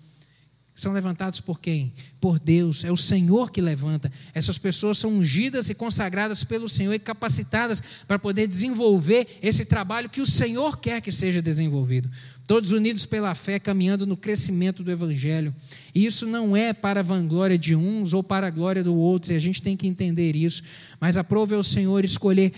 [0.75, 1.93] São levantados por quem?
[2.19, 2.83] Por Deus.
[2.83, 4.11] É o Senhor que levanta.
[4.33, 10.09] Essas pessoas são ungidas e consagradas pelo Senhor e capacitadas para poder desenvolver esse trabalho
[10.09, 12.09] que o Senhor quer que seja desenvolvido.
[12.47, 15.53] Todos unidos pela fé, caminhando no crescimento do Evangelho.
[15.93, 19.31] E isso não é para a vanglória de uns ou para a glória do outro,
[19.31, 20.63] e a gente tem que entender isso.
[20.99, 22.51] Mas aprove ao Senhor escolher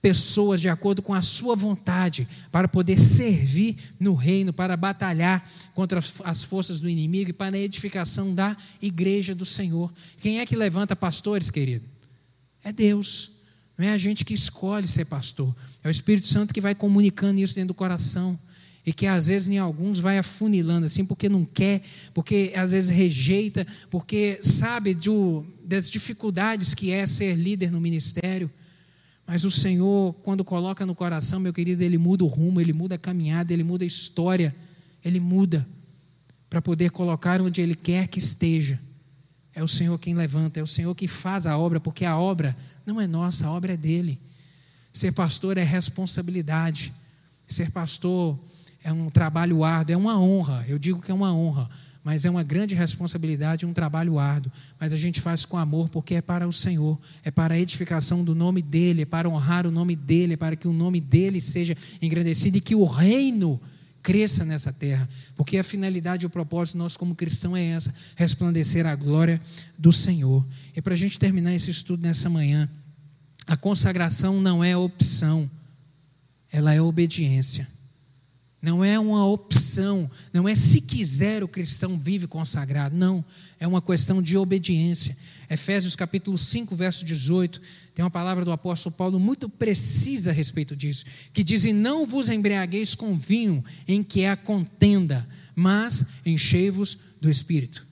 [0.00, 5.44] pessoas de acordo com a sua vontade, para poder servir no reino, para batalhar
[5.74, 9.92] contra as forças do inimigo e para a edificação da igreja do Senhor.
[10.20, 11.84] Quem é que levanta pastores, querido?
[12.62, 13.30] É Deus.
[13.76, 15.54] Não é a gente que escolhe ser pastor.
[15.84, 18.38] É o Espírito Santo que vai comunicando isso dentro do coração.
[18.84, 21.82] E que às vezes em alguns vai afunilando assim, porque não quer,
[22.14, 24.96] porque às vezes rejeita, porque sabe
[25.64, 28.48] das dificuldades que é ser líder no ministério.
[29.26, 32.94] Mas o Senhor, quando coloca no coração, meu querido, ele muda o rumo, ele muda
[32.94, 34.54] a caminhada, ele muda a história,
[35.04, 35.66] ele muda
[36.48, 38.78] para poder colocar onde ele quer que esteja.
[39.52, 42.56] É o Senhor quem levanta, é o Senhor que faz a obra, porque a obra
[42.84, 44.20] não é nossa, a obra é dele.
[44.92, 46.92] Ser pastor é responsabilidade.
[47.46, 48.38] Ser pastor
[48.84, 50.64] é um trabalho árduo, é uma honra.
[50.68, 51.68] Eu digo que é uma honra,
[52.06, 54.52] mas é uma grande responsabilidade, um trabalho árduo.
[54.78, 58.22] Mas a gente faz com amor porque é para o Senhor, é para a edificação
[58.22, 61.40] do nome dEle, é para honrar o nome dEle, é para que o nome dEle
[61.40, 63.60] seja engrandecido e que o reino
[64.04, 68.86] cresça nessa terra, porque a finalidade e o propósito nosso como cristão é essa, resplandecer
[68.86, 69.40] a glória
[69.76, 70.46] do Senhor.
[70.76, 72.70] E para a gente terminar esse estudo nessa manhã,
[73.48, 75.50] a consagração não é opção,
[76.52, 77.66] ela é obediência.
[78.60, 83.24] Não é uma opção, não é se quiser o cristão vive consagrado, não,
[83.60, 85.16] é uma questão de obediência.
[85.48, 87.60] Efésios capítulo 5, verso 18,
[87.94, 92.06] tem uma palavra do apóstolo Paulo muito precisa a respeito disso, que diz: "E não
[92.06, 97.86] vos embriagueis com vinho, em que há contenda, mas enchei-vos do espírito."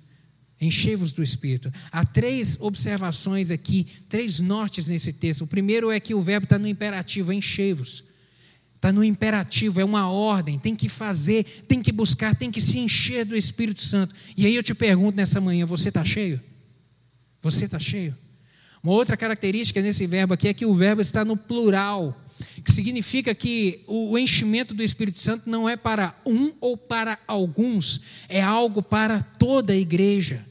[0.60, 1.70] Enchei-vos do Espírito.
[1.90, 5.42] Há três observações aqui, três nortes nesse texto.
[5.42, 8.04] O primeiro é que o verbo está no imperativo, enchei-vos.
[8.84, 12.78] Está no imperativo, é uma ordem, tem que fazer, tem que buscar, tem que se
[12.78, 14.14] encher do Espírito Santo.
[14.36, 16.38] E aí eu te pergunto nessa manhã: você está cheio?
[17.40, 18.14] Você está cheio?
[18.82, 22.14] Uma outra característica nesse verbo aqui é que o verbo está no plural,
[22.62, 28.02] que significa que o enchimento do Espírito Santo não é para um ou para alguns,
[28.28, 30.44] é algo para toda a igreja.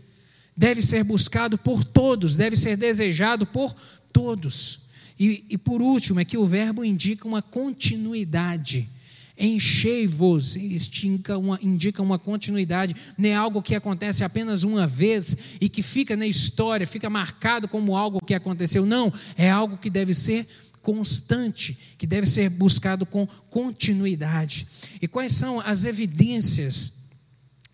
[0.57, 3.75] Deve ser buscado por todos, deve ser desejado por
[4.11, 4.91] todos.
[5.19, 8.89] E, e por último, é que o verbo indica uma continuidade.
[9.37, 15.67] Enchei-vos, indica uma, indica uma continuidade, não é algo que acontece apenas uma vez e
[15.67, 18.85] que fica na história, fica marcado como algo que aconteceu.
[18.85, 20.47] Não, é algo que deve ser
[20.83, 24.67] constante, que deve ser buscado com continuidade.
[25.01, 26.93] E quais são as evidências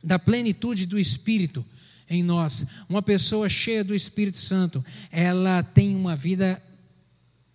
[0.01, 1.65] da plenitude do Espírito
[2.09, 2.65] em nós?
[2.87, 6.61] Uma pessoa cheia do Espírito Santo, ela tem uma vida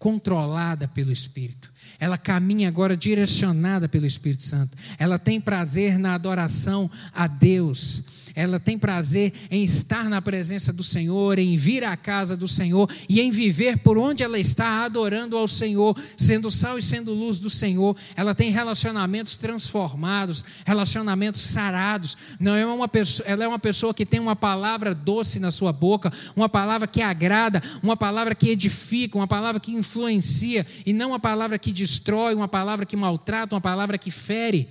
[0.04, 1.72] controlada pelo Espírito.
[1.98, 4.76] Ela caminha agora direcionada pelo Espírito Santo.
[4.98, 10.82] Ela tem prazer na adoração a Deus ela tem prazer em estar na presença do
[10.82, 15.36] Senhor, em vir à casa do Senhor e em viver por onde ela está adorando
[15.36, 17.96] ao Senhor, sendo sal e sendo luz do Senhor.
[18.16, 22.16] Ela tem relacionamentos transformados, relacionamentos sarados.
[22.40, 25.72] Não é uma pessoa, ela é uma pessoa que tem uma palavra doce na sua
[25.72, 31.10] boca, uma palavra que agrada, uma palavra que edifica, uma palavra que influencia e não
[31.10, 34.68] uma palavra que destrói, uma palavra que maltrata, uma palavra que fere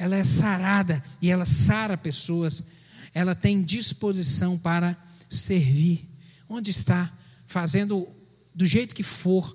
[0.00, 2.64] ela é sarada e ela sara pessoas,
[3.12, 4.96] ela tem disposição para
[5.28, 6.08] servir.
[6.48, 7.12] Onde está?
[7.46, 8.08] Fazendo
[8.54, 9.54] do jeito que for,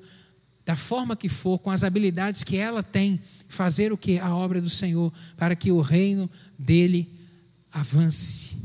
[0.64, 3.20] da forma que for, com as habilidades que ela tem,
[3.50, 4.20] fazer o que?
[4.20, 6.30] A obra do Senhor, para que o reino
[6.60, 7.12] dele
[7.74, 8.56] avance.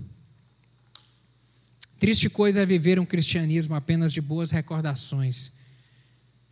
[1.98, 5.59] Triste coisa é viver um cristianismo apenas de boas recordações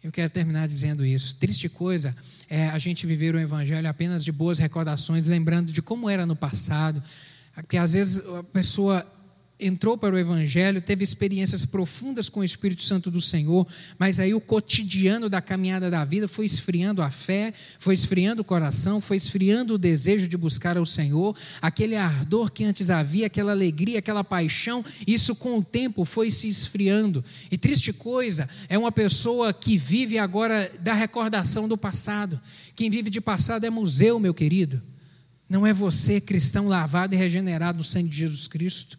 [0.03, 1.37] eu quero terminar dizendo isso.
[1.37, 2.17] Triste coisa
[2.49, 6.37] é a gente viver o Evangelho apenas de boas recordações, lembrando de como era no
[6.37, 7.03] passado.
[7.55, 9.05] Porque às vezes a pessoa
[9.61, 13.67] entrou para o Evangelho, teve experiências profundas com o Espírito Santo do Senhor,
[13.99, 18.45] mas aí o cotidiano da caminhada da vida foi esfriando a fé, foi esfriando o
[18.45, 23.51] coração, foi esfriando o desejo de buscar ao Senhor, aquele ardor que antes havia, aquela
[23.51, 27.25] alegria, aquela paixão, isso com o tempo foi se esfriando.
[27.51, 32.41] E triste coisa é uma pessoa que vive agora da recordação do passado.
[32.77, 34.81] Quem vive de passado é museu, meu querido.
[35.49, 38.98] Não é você, cristão lavado e regenerado no sangue de Jesus Cristo.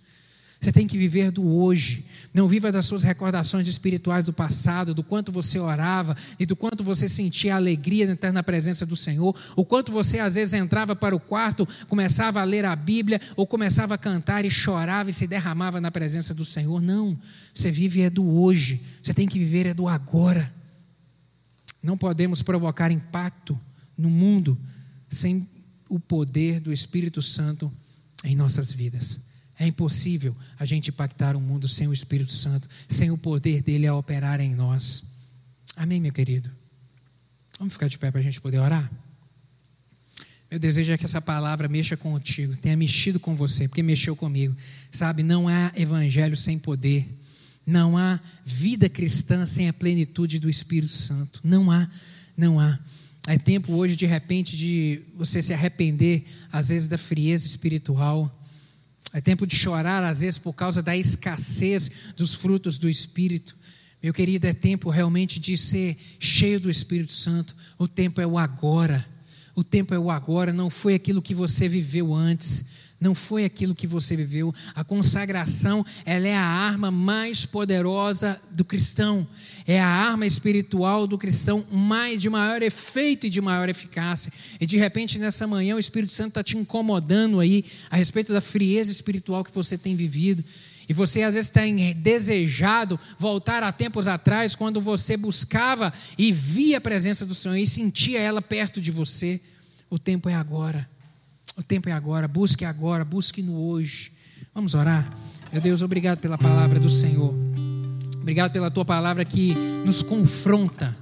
[0.59, 2.05] Você tem que viver do hoje.
[2.33, 6.83] Não viva das suas recordações espirituais do passado, do quanto você orava e do quanto
[6.83, 10.95] você sentia alegria de estar na presença do Senhor, o quanto você às vezes entrava
[10.95, 15.13] para o quarto, começava a ler a Bíblia ou começava a cantar e chorava e
[15.13, 16.81] se derramava na presença do Senhor.
[16.81, 17.17] Não,
[17.53, 18.81] você vive é do hoje.
[19.01, 20.53] Você tem que viver é do agora.
[21.81, 23.59] Não podemos provocar impacto
[23.97, 24.59] no mundo
[25.07, 25.47] sem
[25.89, 27.71] o poder do Espírito Santo
[28.23, 29.28] em nossas vidas.
[29.59, 33.85] É impossível a gente impactar o mundo sem o Espírito Santo, sem o poder dele
[33.85, 35.03] a operar em nós.
[35.75, 36.49] Amém, meu querido?
[37.57, 38.89] Vamos ficar de pé para a gente poder orar?
[40.49, 44.55] Meu desejo é que essa palavra mexa contigo, tenha mexido com você, porque mexeu comigo.
[44.89, 47.07] Sabe, não há evangelho sem poder,
[47.65, 51.41] não há vida cristã sem a plenitude do Espírito Santo.
[51.43, 51.87] Não há,
[52.35, 52.79] não há.
[53.27, 58.38] É tempo hoje, de repente, de você se arrepender, às vezes, da frieza espiritual
[59.13, 63.57] é tempo de chorar, às vezes, por causa da escassez dos frutos do Espírito.
[64.01, 67.55] Meu querido, é tempo realmente de ser cheio do Espírito Santo.
[67.77, 69.05] O tempo é o agora.
[69.55, 72.65] O tempo é o agora, não foi aquilo que você viveu antes.
[72.99, 74.53] Não foi aquilo que você viveu.
[74.75, 79.25] A consagração, ela é a arma mais poderosa do cristão.
[79.65, 84.31] É a arma espiritual do cristão mais de maior efeito e de maior eficácia.
[84.59, 88.41] E de repente nessa manhã o Espírito Santo está te incomodando aí a respeito da
[88.41, 90.43] frieza espiritual que você tem vivido.
[90.89, 96.79] E você às vezes tem desejado voltar a tempos atrás, quando você buscava e via
[96.79, 99.39] a presença do Senhor e sentia ela perto de você.
[99.87, 100.89] O tempo é agora.
[101.59, 102.25] O tempo é agora.
[102.25, 104.13] Busque agora, busque no hoje.
[104.55, 105.11] Vamos orar.
[105.51, 107.35] Meu Deus, obrigado pela palavra do Senhor.
[108.21, 109.53] Obrigado pela tua palavra que
[109.85, 110.95] nos confronta.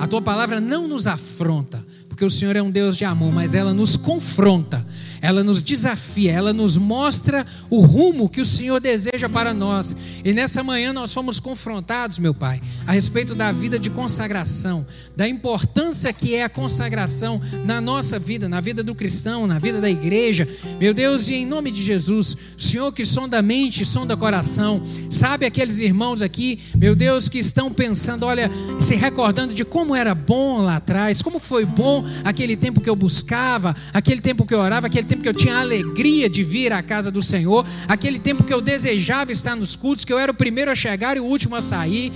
[0.00, 1.84] A tua palavra não nos afronta,
[2.18, 4.84] porque o Senhor é um Deus de amor, mas ela nos confronta,
[5.22, 9.94] ela nos desafia, ela nos mostra o rumo que o Senhor deseja para nós.
[10.24, 14.84] E nessa manhã nós fomos confrontados, meu Pai, a respeito da vida de consagração,
[15.16, 19.80] da importância que é a consagração na nossa vida, na vida do cristão, na vida
[19.80, 20.48] da igreja.
[20.80, 24.82] Meu Deus, e em nome de Jesus, Senhor que sonda a mente, sonda o coração,
[25.08, 28.50] sabe aqueles irmãos aqui, meu Deus, que estão pensando, olha,
[28.80, 32.96] se recordando de como era bom lá atrás, como foi bom aquele tempo que eu
[32.96, 36.82] buscava, aquele tempo que eu orava, aquele tempo que eu tinha alegria de vir à
[36.82, 40.34] casa do Senhor, aquele tempo que eu desejava estar nos cultos, que eu era o
[40.34, 42.12] primeiro a chegar e o último a sair.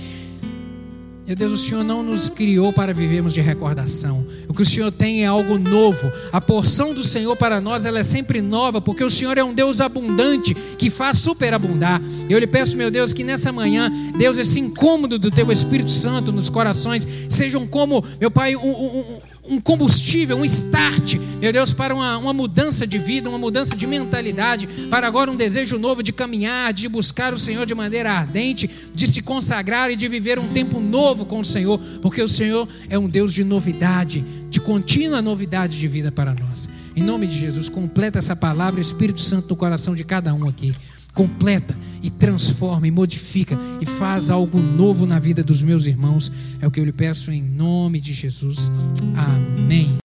[1.25, 4.27] Meu Deus, o Senhor não nos criou para vivermos de recordação.
[4.45, 6.11] O que o Senhor tem é algo novo.
[6.33, 9.53] A porção do Senhor para nós ela é sempre nova, porque o Senhor é um
[9.53, 12.01] Deus abundante que faz superabundar.
[12.29, 16.29] Eu lhe peço, meu Deus, que nessa manhã, Deus, esse incômodo do Teu Espírito Santo
[16.29, 21.93] nos corações sejam como, meu Pai, um, um, um combustível, um start, meu Deus, para
[21.93, 26.13] uma, uma mudança de vida, uma mudança de mentalidade, para agora um desejo novo de
[26.13, 30.47] caminhar, de buscar o Senhor de maneira ardente, de se consagrar e de viver um
[30.47, 35.21] tempo novo com o Senhor, porque o Senhor é um Deus de novidade, de contínua
[35.21, 36.69] novidade de vida para nós.
[36.95, 40.71] Em nome de Jesus, completa essa palavra, Espírito Santo, no coração de cada um aqui
[41.13, 46.31] completa e transforma e modifica e faz algo novo na vida dos meus irmãos.
[46.61, 48.71] É o que eu lhe peço em nome de Jesus.
[49.15, 49.97] Amém.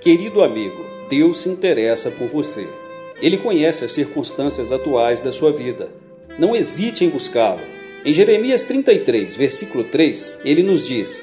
[0.00, 2.66] Querido amigo, Deus se interessa por você.
[3.20, 5.90] Ele conhece as circunstâncias atuais da sua vida.
[6.38, 7.60] Não hesite em buscá-lo.
[8.04, 11.22] Em Jeremias 33, versículo 3, ele nos diz: